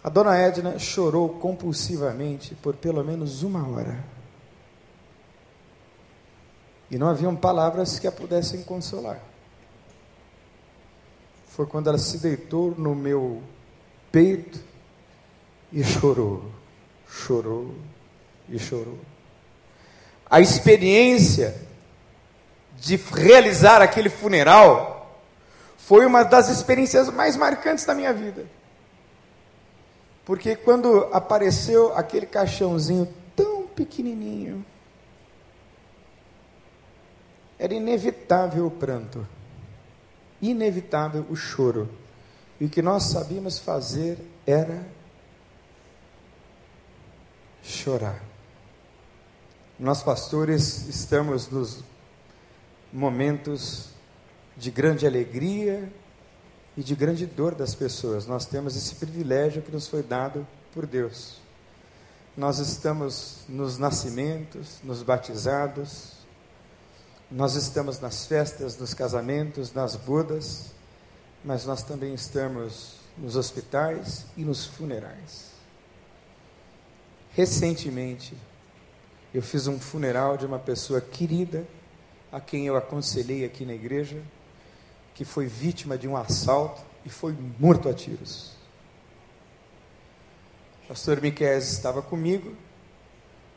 A 0.02 0.09
dona 0.09 0.37
Edna 0.37 0.78
chorou 0.78 1.28
compulsivamente 1.28 2.54
por 2.54 2.76
pelo 2.76 3.04
menos 3.04 3.42
uma 3.42 3.68
hora. 3.68 4.04
E 6.90 6.96
não 6.96 7.09
haviam 7.09 7.35
palavras 7.35 7.98
que 7.98 8.06
a 8.06 8.12
pudessem 8.12 8.62
consolar. 8.62 9.20
Foi 11.56 11.64
quando 11.64 11.88
ela 11.88 11.96
se 11.96 12.18
deitou 12.18 12.74
no 12.76 12.94
meu 12.94 13.42
peito 14.12 14.60
e 15.72 15.82
chorou, 15.82 16.44
chorou 17.08 17.74
e 18.46 18.58
chorou. 18.58 18.98
A 20.28 20.38
experiência 20.38 21.56
de 22.78 22.96
realizar 22.96 23.80
aquele 23.80 24.10
funeral 24.10 25.18
foi 25.78 26.04
uma 26.04 26.24
das 26.24 26.50
experiências 26.50 27.08
mais 27.08 27.38
marcantes 27.38 27.86
da 27.86 27.94
minha 27.94 28.12
vida. 28.12 28.44
Porque 30.26 30.56
quando 30.56 31.08
apareceu 31.10 31.96
aquele 31.96 32.26
caixãozinho 32.26 33.08
tão 33.34 33.66
pequenininho, 33.66 34.62
era 37.58 37.72
inevitável 37.72 38.66
o 38.66 38.70
pranto, 38.70 39.26
inevitável 40.40 41.27
o 41.31 41.37
choro. 41.37 41.88
E 42.61 42.64
o 42.66 42.68
que 42.68 42.83
nós 42.83 43.05
sabíamos 43.05 43.59
fazer 43.59 44.18
era 44.46 44.87
chorar. 47.62 48.22
Nós, 49.79 50.03
pastores, 50.03 50.88
estamos 50.88 51.49
nos 51.51 51.85
momentos 52.92 53.90
de 54.57 54.70
grande 54.70 55.07
alegria 55.07 55.92
e 56.77 56.83
de 56.83 56.94
grande 56.94 57.27
dor 57.27 57.55
das 57.55 57.75
pessoas. 57.75 58.27
Nós 58.27 58.46
temos 58.46 58.77
esse 58.77 58.94
privilégio 58.94 59.61
que 59.61 59.70
nos 59.70 59.87
foi 59.87 60.03
dado 60.03 60.46
por 60.72 60.87
Deus. 60.87 61.37
Nós 62.37 62.59
estamos 62.59 63.44
nos 63.49 63.77
nascimentos, 63.77 64.79
nos 64.83 65.03
batizados, 65.03 66.15
Nós 67.30 67.56
estamos 67.56 67.98
nas 67.98 68.24
festas, 68.24 68.78
nos 68.78 68.94
casamentos, 68.94 69.72
nas 69.72 69.96
bodas, 69.96 70.66
mas 71.44 71.66
nós 71.66 71.82
também 71.82 72.14
estamos 72.14 72.96
nos 73.18 73.34
hospitais 73.34 74.26
e 74.36 74.44
nos 74.44 74.64
funerais. 74.64 75.50
Recentemente, 77.32 78.36
eu 79.34 79.42
fiz 79.42 79.66
um 79.66 79.78
funeral 79.78 80.36
de 80.36 80.46
uma 80.46 80.58
pessoa 80.58 81.00
querida, 81.00 81.66
a 82.30 82.40
quem 82.40 82.66
eu 82.66 82.76
aconselhei 82.76 83.44
aqui 83.44 83.64
na 83.64 83.74
igreja, 83.74 84.22
que 85.14 85.24
foi 85.24 85.46
vítima 85.46 85.98
de 85.98 86.06
um 86.06 86.16
assalto 86.16 86.82
e 87.04 87.08
foi 87.08 87.36
morto 87.58 87.88
a 87.88 87.94
tiros. 87.94 88.52
Pastor 90.86 91.20
Miquel 91.20 91.58
estava 91.58 92.00
comigo 92.02 92.54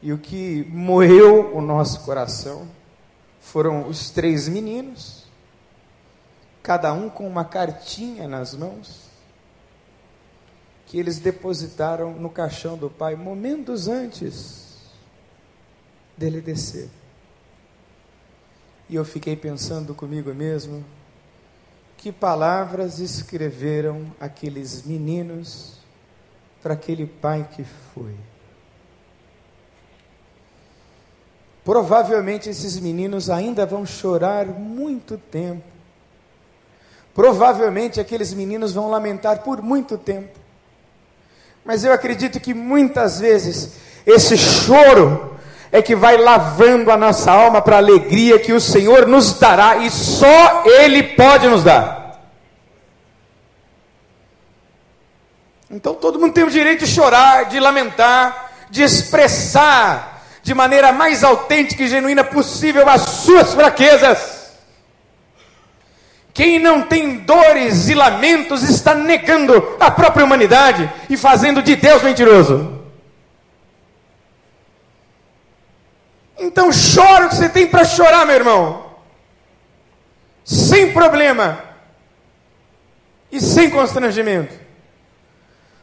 e 0.01 0.11
o 0.11 0.17
que 0.17 0.65
moeu 0.69 1.55
o 1.55 1.61
nosso 1.61 2.01
coração 2.01 2.67
foram 3.39 3.87
os 3.87 4.09
três 4.09 4.47
meninos, 4.47 5.25
cada 6.61 6.93
um 6.93 7.09
com 7.09 7.27
uma 7.27 7.45
cartinha 7.45 8.27
nas 8.27 8.53
mãos, 8.53 9.09
que 10.85 10.99
eles 10.99 11.19
depositaram 11.19 12.13
no 12.13 12.29
caixão 12.29 12.77
do 12.77 12.89
pai 12.89 13.15
momentos 13.15 13.87
antes 13.87 14.77
dele 16.17 16.41
descer. 16.41 16.89
E 18.89 18.95
eu 18.95 19.05
fiquei 19.05 19.35
pensando 19.35 19.93
comigo 19.93 20.33
mesmo, 20.33 20.83
que 21.95 22.11
palavras 22.11 22.99
escreveram 22.99 24.11
aqueles 24.19 24.83
meninos 24.83 25.77
para 26.61 26.73
aquele 26.73 27.05
pai 27.05 27.47
que 27.55 27.63
foi. 27.63 28.15
Provavelmente 31.63 32.49
esses 32.49 32.79
meninos 32.79 33.29
ainda 33.29 33.65
vão 33.65 33.85
chorar 33.85 34.45
muito 34.45 35.17
tempo. 35.17 35.63
Provavelmente 37.13 37.99
aqueles 37.99 38.33
meninos 38.33 38.73
vão 38.73 38.89
lamentar 38.89 39.39
por 39.39 39.61
muito 39.61 39.97
tempo. 39.97 40.39
Mas 41.65 41.83
eu 41.83 41.91
acredito 41.91 42.39
que 42.39 42.53
muitas 42.53 43.19
vezes 43.19 43.73
esse 44.05 44.37
choro 44.37 45.37
é 45.71 45.81
que 45.81 45.95
vai 45.95 46.17
lavando 46.17 46.91
a 46.91 46.97
nossa 46.97 47.31
alma 47.31 47.61
para 47.61 47.75
a 47.75 47.79
alegria 47.79 48.39
que 48.39 48.53
o 48.53 48.61
Senhor 48.61 49.05
nos 49.05 49.37
dará 49.37 49.77
e 49.77 49.89
só 49.89 50.63
Ele 50.65 51.03
pode 51.03 51.47
nos 51.47 51.63
dar. 51.63 51.99
Então 55.69 55.93
todo 55.93 56.19
mundo 56.19 56.33
tem 56.33 56.43
o 56.43 56.49
direito 56.49 56.85
de 56.85 56.87
chorar, 56.87 57.45
de 57.45 57.59
lamentar, 57.59 58.51
de 58.71 58.81
expressar 58.81 60.18
de 60.41 60.53
maneira 60.53 60.91
mais 60.91 61.23
autêntica 61.23 61.83
e 61.83 61.87
genuína 61.87 62.23
possível 62.23 62.87
as 62.89 63.01
suas 63.01 63.53
fraquezas. 63.53 64.39
Quem 66.33 66.57
não 66.59 66.83
tem 66.83 67.17
dores 67.17 67.89
e 67.89 67.93
lamentos 67.93 68.63
está 68.63 68.95
negando 68.95 69.75
a 69.79 69.91
própria 69.91 70.23
humanidade 70.23 70.89
e 71.09 71.17
fazendo 71.17 71.61
de 71.61 71.75
Deus 71.75 72.01
mentiroso. 72.01 72.79
Então 76.37 76.69
chora 76.71 77.25
o 77.25 77.29
que 77.29 77.35
você 77.35 77.49
tem 77.49 77.67
para 77.67 77.83
chorar, 77.83 78.25
meu 78.25 78.35
irmão. 78.35 78.85
Sem 80.45 80.93
problema. 80.93 81.61
E 83.29 83.41
sem 83.41 83.69
constrangimento. 83.69 84.55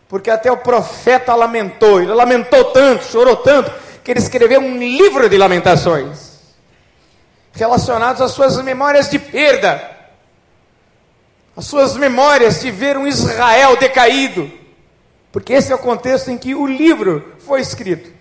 Porque 0.08 0.30
até 0.30 0.50
o 0.50 0.56
profeta 0.56 1.34
lamentou, 1.34 2.00
ele 2.00 2.14
lamentou 2.14 2.64
tanto, 2.72 3.04
chorou 3.04 3.36
tanto, 3.36 3.70
que 4.06 4.12
ele 4.12 4.20
escreveu 4.20 4.60
um 4.60 4.78
livro 4.78 5.28
de 5.28 5.36
lamentações 5.36 6.54
relacionados 7.52 8.22
às 8.22 8.30
suas 8.30 8.56
memórias 8.62 9.10
de 9.10 9.18
perda, 9.18 9.98
às 11.56 11.66
suas 11.66 11.96
memórias 11.96 12.60
de 12.60 12.70
ver 12.70 12.96
um 12.96 13.04
Israel 13.04 13.76
decaído, 13.76 14.48
porque 15.32 15.54
esse 15.54 15.72
é 15.72 15.74
o 15.74 15.78
contexto 15.78 16.30
em 16.30 16.38
que 16.38 16.54
o 16.54 16.68
livro 16.68 17.34
foi 17.40 17.60
escrito. 17.60 18.12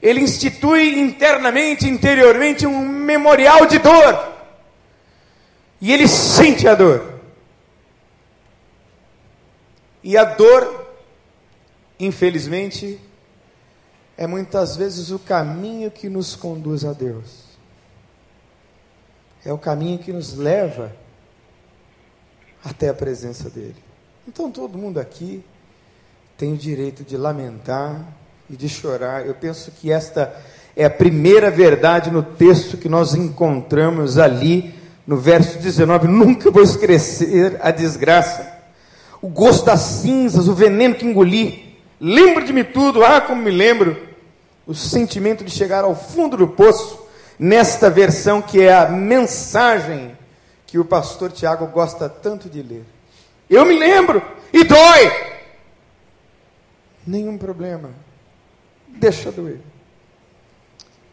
Ele 0.00 0.22
institui 0.22 0.98
internamente, 0.98 1.86
interiormente, 1.86 2.66
um 2.66 2.80
memorial 2.80 3.66
de 3.66 3.78
dor. 3.78 4.32
E 5.82 5.92
ele 5.92 6.08
sente 6.08 6.66
a 6.66 6.74
dor. 6.74 7.20
E 10.02 10.16
a 10.16 10.24
dor, 10.24 10.94
infelizmente, 11.98 12.98
é 14.20 14.26
muitas 14.26 14.76
vezes 14.76 15.10
o 15.10 15.18
caminho 15.18 15.90
que 15.90 16.10
nos 16.10 16.36
conduz 16.36 16.84
a 16.84 16.92
Deus. 16.92 17.44
É 19.42 19.50
o 19.50 19.56
caminho 19.56 19.98
que 19.98 20.12
nos 20.12 20.36
leva 20.36 20.92
até 22.62 22.90
a 22.90 22.94
presença 22.94 23.48
dEle. 23.48 23.82
Então 24.28 24.50
todo 24.50 24.76
mundo 24.76 25.00
aqui 25.00 25.42
tem 26.36 26.52
o 26.52 26.56
direito 26.58 27.02
de 27.02 27.16
lamentar 27.16 28.04
e 28.50 28.56
de 28.58 28.68
chorar. 28.68 29.24
Eu 29.24 29.34
penso 29.34 29.70
que 29.70 29.90
esta 29.90 30.38
é 30.76 30.84
a 30.84 30.90
primeira 30.90 31.50
verdade 31.50 32.10
no 32.10 32.22
texto 32.22 32.76
que 32.76 32.90
nós 32.90 33.14
encontramos 33.14 34.18
ali 34.18 34.74
no 35.06 35.16
verso 35.16 35.58
19. 35.58 36.08
Nunca 36.08 36.50
vou 36.50 36.62
esquecer 36.62 37.58
a 37.62 37.70
desgraça, 37.70 38.54
o 39.22 39.28
gosto 39.28 39.64
das 39.64 39.80
cinzas, 39.80 40.46
o 40.46 40.52
veneno 40.52 40.94
que 40.94 41.06
engoli. 41.06 41.70
Lembro 41.98 42.44
de 42.44 42.52
me 42.52 42.64
tudo, 42.64 43.02
ah, 43.02 43.22
como 43.22 43.42
me 43.42 43.50
lembro 43.50 44.09
o 44.70 44.74
sentimento 44.74 45.42
de 45.42 45.50
chegar 45.50 45.82
ao 45.82 45.96
fundo 45.96 46.36
do 46.36 46.46
poço, 46.46 47.04
nesta 47.36 47.90
versão 47.90 48.40
que 48.40 48.62
é 48.62 48.72
a 48.72 48.86
mensagem 48.86 50.16
que 50.64 50.78
o 50.78 50.84
pastor 50.84 51.32
Tiago 51.32 51.66
gosta 51.66 52.08
tanto 52.08 52.48
de 52.48 52.62
ler. 52.62 52.84
Eu 53.48 53.64
me 53.64 53.76
lembro 53.76 54.22
e 54.52 54.62
dói. 54.62 55.12
Nenhum 57.04 57.36
problema. 57.36 57.90
Deixa 58.86 59.32
doer. 59.32 59.58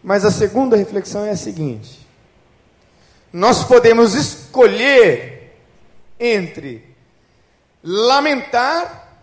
Mas 0.04 0.24
a 0.24 0.30
segunda 0.30 0.78
reflexão 0.78 1.26
é 1.26 1.32
a 1.32 1.36
seguinte: 1.36 2.08
nós 3.34 3.64
podemos 3.64 4.14
escolher 4.14 5.58
entre 6.20 6.96
lamentar 7.84 9.18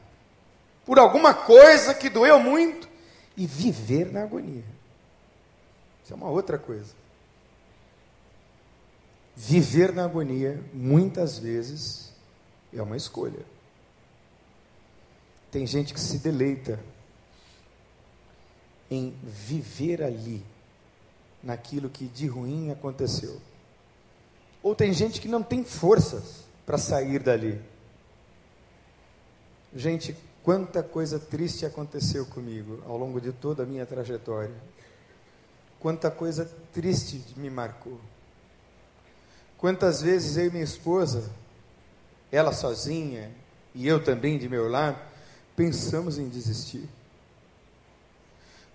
por 0.85 0.99
alguma 0.99 1.33
coisa 1.33 1.95
que 1.95 2.11
doeu 2.11 2.41
muito 2.41 2.94
e 3.37 3.47
viver 3.47 4.13
na 4.13 4.23
agonia. 4.23 4.65
Isso 6.03 6.13
é 6.13 6.17
uma 6.17 6.29
outra 6.29 6.59
coisa. 6.59 6.95
Viver 9.37 9.93
na 9.93 10.05
agonia, 10.05 10.63
muitas 10.73 11.39
vezes, 11.39 12.13
é 12.73 12.81
uma 12.81 12.97
escolha. 12.97 13.45
Tem 15.51 15.67
gente 15.67 15.93
que 15.93 16.01
se 16.01 16.19
deleita 16.19 16.79
em 18.91 19.17
viver 19.23 20.03
ali, 20.03 20.45
naquilo 21.43 21.91
que 21.91 22.07
de 22.07 22.27
ruim 22.27 22.71
aconteceu. 22.71 23.41
Ou 24.63 24.75
tem 24.75 24.93
gente 24.93 25.21
que 25.21 25.29
não 25.29 25.43
tem 25.43 25.65
forças 25.65 26.45
para 26.65 26.79
sair 26.79 27.23
dali. 27.23 27.61
Gente, 29.75 30.17
Quanta 30.45 30.83
coisa 30.83 31.19
triste 31.19 31.65
aconteceu 31.65 32.27
comigo 32.27 32.83
ao 32.87 32.99
longo 32.99 33.19
de 33.19 33.33
toda 33.33 33.63
a 33.63 33.67
minha 33.67 33.87
trajetória. 33.87 34.55
Quanta 35.81 36.11
coisa 36.11 36.45
triste 36.71 37.25
me 37.35 37.49
marcou. 37.49 37.99
Quantas 39.57 40.03
vezes 40.03 40.37
eu 40.37 40.49
e 40.49 40.51
minha 40.51 40.63
esposa, 40.63 41.31
ela 42.31 42.53
sozinha 42.53 43.33
e 43.75 43.89
eu 43.89 44.05
também 44.05 44.39
de 44.39 44.47
meu 44.47 44.69
lado, 44.69 44.99
pensamos 45.57 46.19
em 46.19 46.29
desistir. 46.29 46.87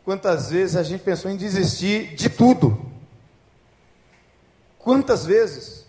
Quantas 0.04 0.50
vezes 0.50 0.76
a 0.76 0.82
gente 0.82 1.04
pensou 1.04 1.30
em 1.30 1.38
desistir 1.38 2.16
de 2.16 2.32
tudo? 2.32 2.84
Quantas 4.80 5.24
vezes? 5.24 5.86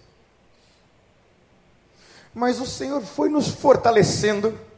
Mas 2.35 2.61
o 2.61 2.67
Senhor 2.67 3.01
foi 3.01 3.31
nos 3.31 3.49
fortalecendo 3.49 4.69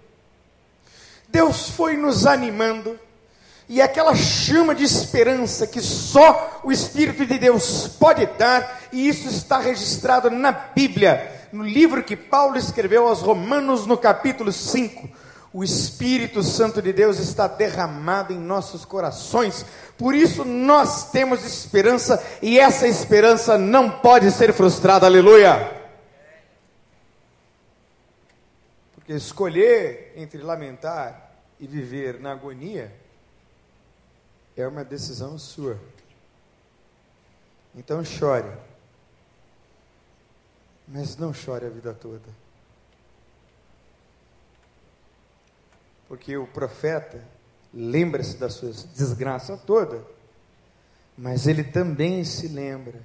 Deus 1.33 1.71
foi 1.71 1.97
nos 1.97 2.27
animando, 2.27 3.01
e 3.67 3.81
aquela 3.81 4.15
chama 4.15 4.75
de 4.75 4.85
esperança 4.85 5.67
que 5.67 5.81
só 5.81 6.61
o 6.63 6.71
Espírito 6.71 7.25
de 7.25 7.39
Deus 7.39 7.89
pode 7.99 8.27
dar, 8.39 8.83
e 8.93 9.09
isso 9.09 9.29
está 9.29 9.59
registrado 9.59 10.31
na 10.31 10.53
Bíblia, 10.53 11.49
no 11.51 11.65
livro 11.65 12.05
que 12.05 12.15
Paulo 12.15 12.59
escreveu 12.59 13.09
aos 13.09 13.21
Romanos, 13.21 13.87
no 13.87 13.97
capítulo 13.97 14.53
5. 14.53 15.09
O 15.55 15.65
Espírito 15.65 16.43
Santo 16.43 16.81
de 16.81 16.93
Deus 16.93 17.19
está 17.19 17.47
derramado 17.47 18.33
em 18.33 18.39
nossos 18.39 18.85
corações, 18.85 19.65
por 19.99 20.15
isso 20.15 20.45
nós 20.45 21.11
temos 21.11 21.45
esperança, 21.45 22.23
e 22.43 22.59
essa 22.59 22.87
esperança 22.87 23.57
não 23.57 23.89
pode 23.89 24.31
ser 24.31 24.53
frustrada, 24.53 25.07
aleluia. 25.07 25.82
Porque 29.03 29.15
escolher 29.15 30.13
entre 30.15 30.41
lamentar 30.41 31.33
e 31.59 31.67
viver 31.67 32.21
na 32.21 32.31
agonia 32.31 32.95
é 34.57 34.65
uma 34.65 34.85
decisão 34.85 35.37
sua. 35.37 35.77
Então 37.75 38.05
chore. 38.05 38.57
Mas 40.87 41.17
não 41.17 41.35
chore 41.35 41.67
a 41.67 41.69
vida 41.69 41.93
toda. 41.93 42.29
Porque 46.07 46.37
o 46.37 46.47
profeta 46.47 47.27
lembra-se 47.75 48.37
das 48.37 48.55
suas 48.55 48.85
desgraças 48.85 49.61
toda, 49.63 50.05
mas 51.19 51.49
ele 51.49 51.65
também 51.65 52.23
se 52.23 52.47
lembra. 52.47 53.01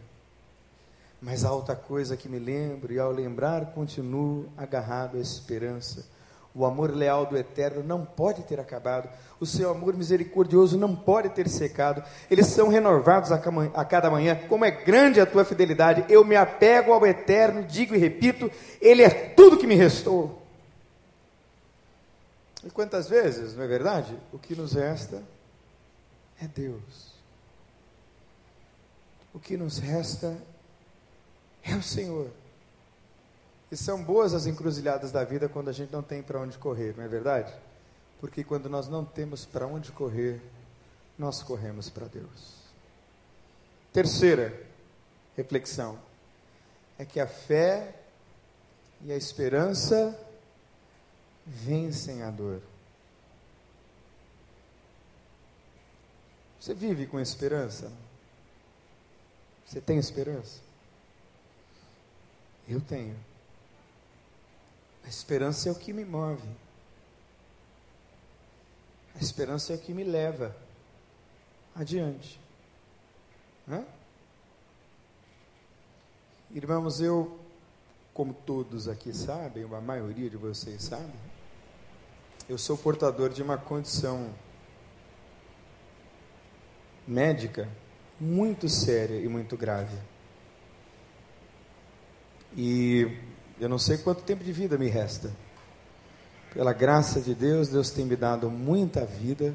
Mas 1.22 1.44
há 1.44 1.52
outra 1.52 1.76
coisa 1.76 2.16
que 2.16 2.30
me 2.30 2.40
lembro, 2.40 2.94
e 2.94 3.00
ao 3.00 3.12
lembrar 3.12 3.74
continuo 3.74 4.50
agarrado 4.58 5.18
à 5.18 5.20
esperança 5.20 6.06
o 6.58 6.66
amor 6.66 6.90
leal 6.90 7.28
do 7.28 7.38
Eterno 7.38 7.84
não 7.84 8.04
pode 8.04 8.42
ter 8.42 8.60
acabado. 8.60 9.08
O 9.40 9.46
seu 9.46 9.70
amor 9.70 9.96
misericordioso 9.96 10.76
não 10.76 10.96
pode 10.96 11.30
ter 11.30 11.48
secado. 11.48 12.04
Eles 12.32 12.48
são 12.48 12.68
renovados 12.68 13.32
a 13.32 13.86
cada 13.86 14.10
manhã. 14.10 14.36
Como 14.50 14.66
é 14.66 14.72
grande 14.72 15.22
a 15.22 15.26
tua 15.28 15.46
fidelidade. 15.46 16.04
Eu 16.10 16.26
me 16.26 16.36
apego 16.36 16.92
ao 16.92 17.06
Eterno, 17.06 17.64
digo 17.64 17.94
e 17.94 18.00
repito: 18.00 18.50
Ele 18.82 19.04
é 19.04 19.10
tudo 19.10 19.58
que 19.58 19.68
me 19.68 19.76
restou. 19.76 20.42
E 22.66 22.72
quantas 22.72 23.08
vezes, 23.08 23.56
não 23.56 23.64
é 23.64 23.68
verdade? 23.68 24.18
O 24.34 24.40
que 24.40 24.56
nos 24.56 24.74
resta 24.74 25.22
é 26.42 26.48
Deus. 26.48 27.14
O 29.32 29.40
que 29.40 29.56
nos 29.56 29.78
resta 29.78 30.26
é 30.28 30.57
o 31.76 31.84
Senhor. 31.84 32.30
E 33.72 33.76
são 33.76 34.04
boas 34.04 34.34
as 34.34 34.46
encruzilhadas 34.46 35.12
da 35.12 35.24
vida 35.24 35.50
quando 35.50 35.70
a 35.70 35.74
gente 35.74 35.92
não 35.92 36.02
tem 36.02 36.24
para 36.24 36.40
onde 36.40 36.58
correr, 36.58 36.96
não 36.96 37.04
é 37.04 37.08
verdade? 37.08 37.54
Porque 38.20 38.44
quando 38.44 38.70
nós 38.70 38.88
não 38.88 39.04
temos 39.04 39.46
para 39.46 39.68
onde 39.68 39.92
correr, 39.92 40.42
nós 41.18 41.44
corremos 41.44 41.90
para 41.90 42.08
Deus. 42.08 42.56
Terceira 43.92 44.66
reflexão 45.36 46.00
é 46.98 47.06
que 47.06 47.20
a 47.20 47.28
fé 47.28 47.96
e 49.02 49.12
a 49.12 49.16
esperança 49.16 50.18
vencem 51.46 52.24
a 52.24 52.32
dor. 52.32 52.62
Você 56.60 56.74
vive 56.74 57.06
com 57.06 57.20
esperança? 57.20 57.92
Você 59.66 59.80
tem 59.80 59.98
esperança? 59.98 60.67
Eu 62.68 62.82
tenho. 62.82 63.16
A 65.04 65.08
esperança 65.08 65.70
é 65.70 65.72
o 65.72 65.76
que 65.76 65.94
me 65.94 66.04
move. 66.04 66.48
A 69.16 69.20
esperança 69.20 69.74
é 69.74 69.76
o 69.78 69.80
que 69.80 69.94
me 69.94 70.04
leva 70.04 70.56
adiante. 71.76 72.40
Hã? 73.70 73.84
Irmãos, 76.52 77.02
eu, 77.02 77.40
como 78.14 78.34
todos 78.34 78.88
aqui 78.88 79.14
sabem, 79.14 79.64
a 79.64 79.82
maioria 79.82 80.30
de 80.30 80.38
vocês 80.38 80.84
sabe, 80.84 81.14
eu 82.48 82.58
sou 82.58 82.78
portador 82.78 83.30
de 83.30 83.42
uma 83.42 83.58
condição 83.58 84.34
médica 87.08 87.70
muito 88.20 88.68
séria 88.68 89.20
e 89.20 89.28
muito 89.28 89.56
grave. 89.58 89.98
E 92.58 93.08
eu 93.60 93.70
não 93.70 93.78
sei 93.78 93.98
quanto 94.00 94.24
tempo 94.24 94.44
de 94.44 94.52
vida 94.52 94.80
me 94.80 94.88
resta. 94.88 95.30
Pela 96.54 96.74
graça 96.74 97.22
de 97.22 97.36
Deus, 97.36 97.70
Deus 97.70 97.92
tem 97.92 98.04
me 98.04 98.16
dado 98.16 98.50
muita 98.50 99.06
vida. 99.06 99.54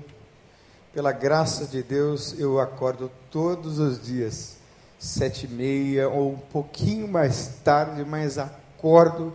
Pela 0.94 1.11
graça 1.11 1.66
de 1.66 1.82
Deus, 1.82 2.38
eu 2.38 2.61
acordo 2.61 3.11
todos 3.28 3.80
os 3.80 4.00
dias, 4.00 4.57
sete 5.00 5.46
e 5.46 5.48
meia 5.48 6.09
ou 6.09 6.34
um 6.34 6.38
pouquinho 6.38 7.09
mais 7.09 7.59
tarde, 7.64 8.05
mas 8.05 8.38
acordo 8.38 9.34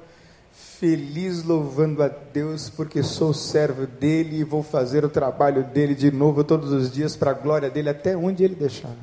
feliz 0.79 1.43
louvando 1.43 2.01
a 2.03 2.07
Deus, 2.07 2.69
porque 2.69 3.03
sou 3.03 3.33
servo 3.33 3.85
dele 3.85 4.37
e 4.37 4.43
vou 4.43 4.63
fazer 4.63 5.03
o 5.03 5.09
trabalho 5.09 5.63
dele 5.63 5.93
de 5.93 6.09
novo 6.11 6.43
todos 6.43 6.71
os 6.71 6.91
dias 6.91 7.15
para 7.17 7.31
a 7.31 7.33
glória 7.33 7.69
dele, 7.69 7.89
até 7.89 8.15
onde 8.15 8.43
ele 8.43 8.55
deixar. 8.55 8.95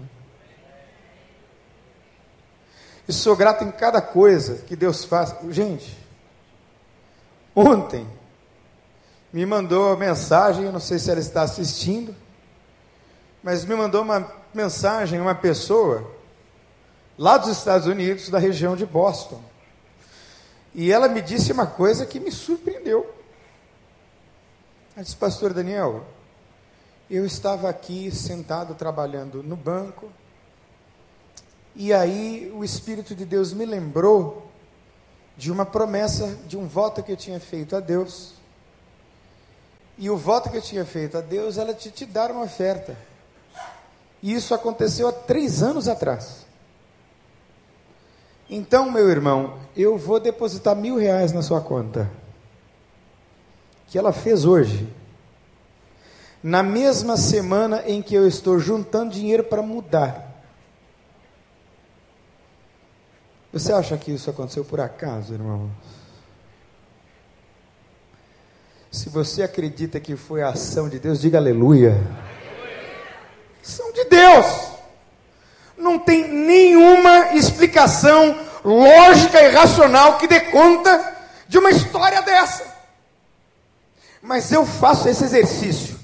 E 3.07 3.13
sou 3.13 3.37
grato 3.37 3.65
em 3.65 3.71
cada 3.71 4.01
coisa 4.01 4.57
que 4.67 4.75
Deus 4.75 5.05
faz. 5.05 5.35
Gente, 5.51 5.97
ontem 7.55 8.07
me 9.33 9.45
mandou 9.45 9.89
uma 9.89 9.97
mensagem, 9.97 10.65
eu 10.65 10.73
não 10.73 10.81
sei 10.81 10.99
se 10.99 11.11
ela 11.11 11.21
está 11.21 11.43
assistindo, 11.43 12.15
mas 13.43 13.65
me 13.65 13.75
mandou 13.75 14.03
uma 14.03 14.33
mensagem 14.55 15.21
uma 15.21 15.35
pessoa 15.35 16.11
lá 17.19 17.37
dos 17.37 17.51
Estados 17.51 17.87
Unidos, 17.87 18.29
da 18.29 18.39
região 18.39 18.77
de 18.77 18.87
Boston. 18.87 19.41
E 20.75 20.91
ela 20.91 21.09
me 21.09 21.21
disse 21.21 21.53
uma 21.53 21.67
coisa 21.67 22.07
que 22.07 22.19
me 22.19 22.33
surpreendeu. 22.33 23.13
Ela 24.97 25.05
disse, 25.05 25.17
Pastor 25.17 25.53
Daniel, 25.53 26.05
eu 27.11 27.25
estava 27.27 27.69
aqui 27.69 28.11
sentado 28.11 28.75
trabalhando 28.75 29.43
no 29.43 29.57
banco, 29.57 30.11
e 31.77 31.93
aí 31.93 32.53
o 32.55 32.62
Espírito 32.62 33.14
de 33.14 33.25
Deus 33.25 33.53
me 33.53 33.66
lembrou 33.66 34.51
de 35.37 35.51
uma 35.51 35.66
promessa, 35.66 36.39
de 36.47 36.57
um 36.57 36.66
voto 36.66 37.03
que 37.03 37.12
eu 37.12 37.16
tinha 37.16 37.41
feito 37.41 37.75
a 37.75 37.81
Deus. 37.81 38.35
E 39.99 40.09
o 40.09 40.16
voto 40.16 40.51
que 40.51 40.57
eu 40.57 40.62
tinha 40.62 40.85
feito 40.85 41.18
a 41.18 41.20
Deus 41.20 41.59
era 41.59 41.75
te 41.75 42.07
dar 42.07 42.31
uma 42.31 42.45
oferta. 42.45 42.97
E 44.22 44.33
isso 44.33 44.55
aconteceu 44.55 45.09
há 45.09 45.12
três 45.12 45.62
anos 45.62 45.89
atrás. 45.89 46.47
Então, 48.49 48.91
meu 48.91 49.09
irmão, 49.09 49.59
eu 49.77 49.99
vou 49.99 50.20
depositar 50.20 50.77
mil 50.77 50.97
reais 50.97 51.33
na 51.33 51.43
sua 51.43 51.61
conta. 51.61 52.11
Que 53.89 53.99
ela 53.99 54.12
fez 54.12 54.45
hoje. 54.45 54.89
Na 56.43 56.62
mesma 56.62 57.16
semana 57.16 57.83
em 57.87 58.03
que 58.03 58.14
eu 58.14 58.27
estou 58.27 58.59
juntando 58.59 59.14
dinheiro 59.14 59.45
para 59.45 59.62
mudar. 59.62 60.34
Você 63.55 63.73
acha 63.73 63.97
que 63.97 64.11
isso 64.11 64.29
aconteceu 64.29 64.65
por 64.65 64.81
acaso, 64.81 65.33
irmãos? 65.33 65.71
Se 68.91 69.09
você 69.09 69.45
acredita 69.45 70.01
que 70.01 70.17
foi 70.17 70.43
a 70.43 70.49
ação 70.49 70.89
de 70.89 70.99
Deus, 70.99 71.21
diga 71.21 71.39
aleluia. 71.39 71.97
Ação 73.63 73.93
de 73.93 74.07
Deus. 74.07 74.47
Não 75.79 76.01
tem 76.01 76.29
nenhuma 76.29 77.33
explicação 77.35 78.37
lógica 78.65 79.41
e 79.41 79.53
racional 79.53 80.19
que 80.19 80.27
dê 80.27 80.41
conta 80.41 81.17
de 81.47 81.57
uma 81.57 81.71
história 81.71 82.23
dessa. 82.23 82.67
Mas 84.21 84.51
eu 84.51 84.67
faço 84.67 85.09
esse 85.09 85.23
exercício 85.23 85.97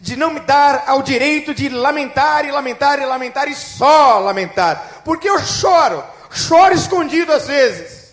de 0.00 0.16
não 0.16 0.32
me 0.32 0.40
dar 0.40 0.82
ao 0.88 1.02
direito 1.02 1.54
de 1.54 1.68
lamentar 1.68 2.44
e 2.44 2.50
lamentar 2.50 2.98
e 2.98 3.06
lamentar 3.06 3.46
e 3.46 3.54
só 3.54 4.18
lamentar, 4.18 5.02
porque 5.04 5.28
eu 5.28 5.38
choro 5.38 6.02
Choro 6.36 6.74
escondido 6.74 7.32
às 7.32 7.46
vezes, 7.46 8.12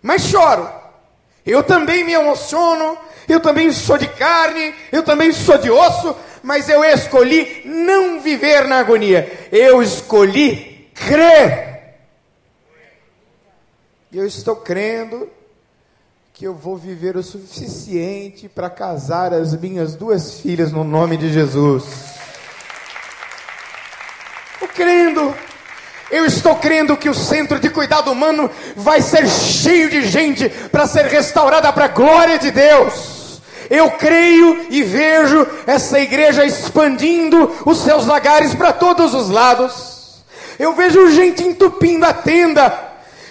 mas 0.00 0.22
choro. 0.22 0.70
Eu 1.44 1.60
também 1.60 2.04
me 2.04 2.12
emociono, 2.12 2.96
eu 3.28 3.40
também 3.40 3.72
sou 3.72 3.98
de 3.98 4.06
carne, 4.06 4.72
eu 4.92 5.02
também 5.02 5.32
sou 5.32 5.58
de 5.58 5.72
osso, 5.72 6.16
mas 6.40 6.68
eu 6.68 6.84
escolhi 6.84 7.62
não 7.64 8.20
viver 8.20 8.68
na 8.68 8.78
agonia. 8.78 9.48
Eu 9.50 9.82
escolhi 9.82 10.88
crer. 10.94 11.96
Eu 14.12 14.24
estou 14.24 14.54
crendo 14.54 15.28
que 16.32 16.44
eu 16.44 16.54
vou 16.54 16.76
viver 16.76 17.16
o 17.16 17.24
suficiente 17.24 18.48
para 18.48 18.70
casar 18.70 19.34
as 19.34 19.52
minhas 19.58 19.96
duas 19.96 20.40
filhas 20.40 20.70
no 20.70 20.84
nome 20.84 21.16
de 21.16 21.32
Jesus. 21.32 21.84
Estou 24.54 24.68
crendo 24.68 25.34
eu 26.14 26.24
estou 26.24 26.54
crendo 26.54 26.96
que 26.96 27.08
o 27.08 27.14
centro 27.14 27.58
de 27.58 27.68
cuidado 27.68 28.12
humano 28.12 28.48
vai 28.76 29.02
ser 29.02 29.26
cheio 29.26 29.90
de 29.90 30.02
gente 30.02 30.48
para 30.70 30.86
ser 30.86 31.06
restaurada 31.06 31.72
para 31.72 31.86
a 31.86 31.88
glória 31.88 32.38
de 32.38 32.52
Deus. 32.52 33.42
Eu 33.68 33.90
creio 33.90 34.68
e 34.70 34.84
vejo 34.84 35.44
essa 35.66 35.98
igreja 35.98 36.44
expandindo 36.44 37.50
os 37.66 37.78
seus 37.78 38.06
lagares 38.06 38.54
para 38.54 38.72
todos 38.72 39.12
os 39.12 39.28
lados. 39.28 40.22
Eu 40.56 40.72
vejo 40.74 41.10
gente 41.10 41.42
entupindo 41.42 42.06
a 42.06 42.12
tenda. 42.12 42.72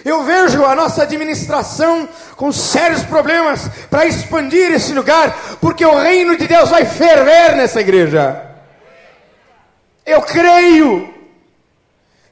Eu 0.04 0.22
vejo 0.24 0.62
a 0.66 0.74
nossa 0.74 1.04
administração 1.04 2.06
com 2.36 2.52
sérios 2.52 3.02
problemas 3.04 3.62
para 3.88 4.04
expandir 4.04 4.70
esse 4.72 4.92
lugar, 4.92 5.34
porque 5.58 5.86
o 5.86 5.98
reino 5.98 6.36
de 6.36 6.46
Deus 6.46 6.68
vai 6.68 6.84
ferver 6.84 7.56
nessa 7.56 7.80
igreja. 7.80 8.42
Eu 10.04 10.20
creio 10.20 11.13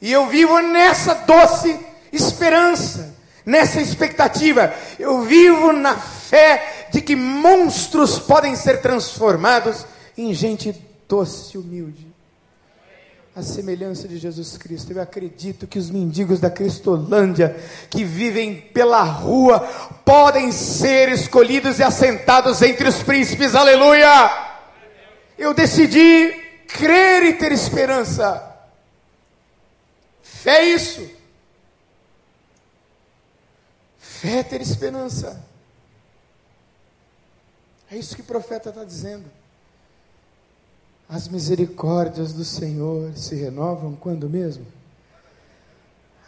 e 0.02 0.10
eu 0.10 0.26
vivo 0.26 0.60
nessa 0.60 1.14
doce 1.14 1.78
esperança, 2.12 3.14
nessa 3.46 3.80
expectativa. 3.80 4.74
Eu 4.98 5.22
vivo 5.22 5.72
na 5.72 5.96
fé 5.96 6.88
de 6.92 7.00
que 7.00 7.14
monstros 7.14 8.18
podem 8.18 8.56
ser 8.56 8.82
transformados 8.82 9.86
em 10.18 10.34
gente 10.34 10.74
doce 11.08 11.56
e 11.56 11.58
humilde. 11.58 12.08
a 13.34 13.42
semelhança 13.42 14.06
de 14.06 14.18
Jesus 14.18 14.58
Cristo. 14.58 14.92
Eu 14.92 15.00
acredito 15.00 15.66
que 15.66 15.78
os 15.78 15.88
mendigos 15.88 16.38
da 16.38 16.50
Cristolândia, 16.50 17.56
que 17.88 18.04
vivem 18.04 18.56
pela 18.56 19.02
rua, 19.02 19.60
podem 20.04 20.52
ser 20.52 21.08
escolhidos 21.10 21.78
e 21.78 21.82
assentados 21.82 22.60
entre 22.60 22.88
os 22.88 23.02
príncipes. 23.02 23.54
Aleluia! 23.54 24.30
Eu 25.38 25.54
decidi 25.54 26.34
crer 26.66 27.22
e 27.22 27.32
ter 27.34 27.52
esperança. 27.52 28.51
Fé 30.42 30.56
é 30.56 30.74
isso. 30.74 31.08
Fé 33.96 34.38
é 34.38 34.42
ter 34.42 34.60
esperança. 34.60 35.40
É 37.88 37.96
isso 37.96 38.16
que 38.16 38.22
o 38.22 38.24
profeta 38.24 38.70
está 38.70 38.82
dizendo. 38.82 39.24
As 41.08 41.28
misericórdias 41.28 42.32
do 42.32 42.44
Senhor 42.44 43.16
se 43.16 43.36
renovam 43.36 43.94
quando 43.94 44.28
mesmo? 44.28 44.66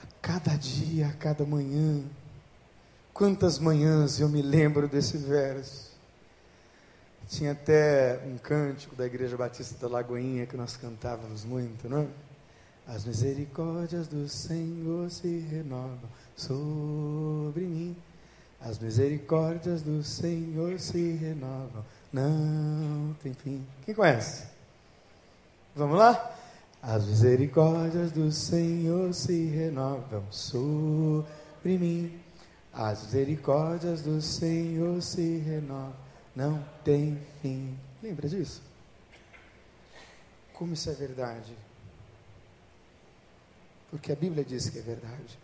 A 0.01 0.07
cada 0.23 0.55
dia, 0.55 1.09
a 1.09 1.13
cada 1.15 1.45
manhã. 1.45 2.01
Quantas 3.13 3.59
manhãs 3.59 4.21
eu 4.21 4.29
me 4.29 4.43
lembro 4.43 4.87
desse 4.87 5.19
verso. 5.19 5.91
Tinha 7.29 7.51
até 7.51 8.21
um 8.25 8.39
cântico 8.39 8.95
da 8.95 9.07
Igreja 9.07 9.37
Batista 9.37 9.77
da 9.77 9.93
Lagoinha 9.93 10.47
que 10.47 10.57
nós 10.57 10.77
cantávamos 10.77 11.45
muito, 11.45 11.89
não 11.89 12.03
é? 12.03 12.24
As 12.87 13.05
misericórdias 13.05 14.09
do 14.09 14.29
Senhor 14.29 15.11
se 15.11 15.39
renovam 15.39 16.09
sobre 16.37 17.65
mim. 17.65 17.97
As 18.61 18.79
misericórdias 18.79 19.83
do 19.83 20.03
Senhor 20.03 20.79
se 20.79 21.13
renovam, 21.13 21.85
não 22.13 23.15
tem 23.23 23.35
fim. 23.35 23.67
Quem 23.85 23.95
conhece? 23.95 24.47
Vamos 25.75 25.99
lá? 25.99 26.35
As 26.83 27.05
misericórdias 27.07 28.13
do 28.13 28.31
Senhor 28.31 29.13
se 29.13 29.47
renovam 29.47 30.25
sobre 30.31 31.79
mim. 31.79 32.19
As 32.73 33.05
misericórdias 33.05 34.03
do 34.03 34.21
Senhor 34.21 35.03
se 35.03 35.39
renovam, 35.39 35.95
não 36.35 36.65
tem 36.83 37.19
fim. 37.41 37.79
Lembra 38.03 38.29
disso? 38.29 38.63
Como 40.53 40.75
isso 40.75 40.89
é 40.91 40.95
verdade? 40.95 41.55
Porque 43.95 44.11
a 44.11 44.17
Bíblia 44.17 44.45
diz 44.45 44.69
que 44.69 44.81
é 44.81 44.83
verdade. 44.83 45.39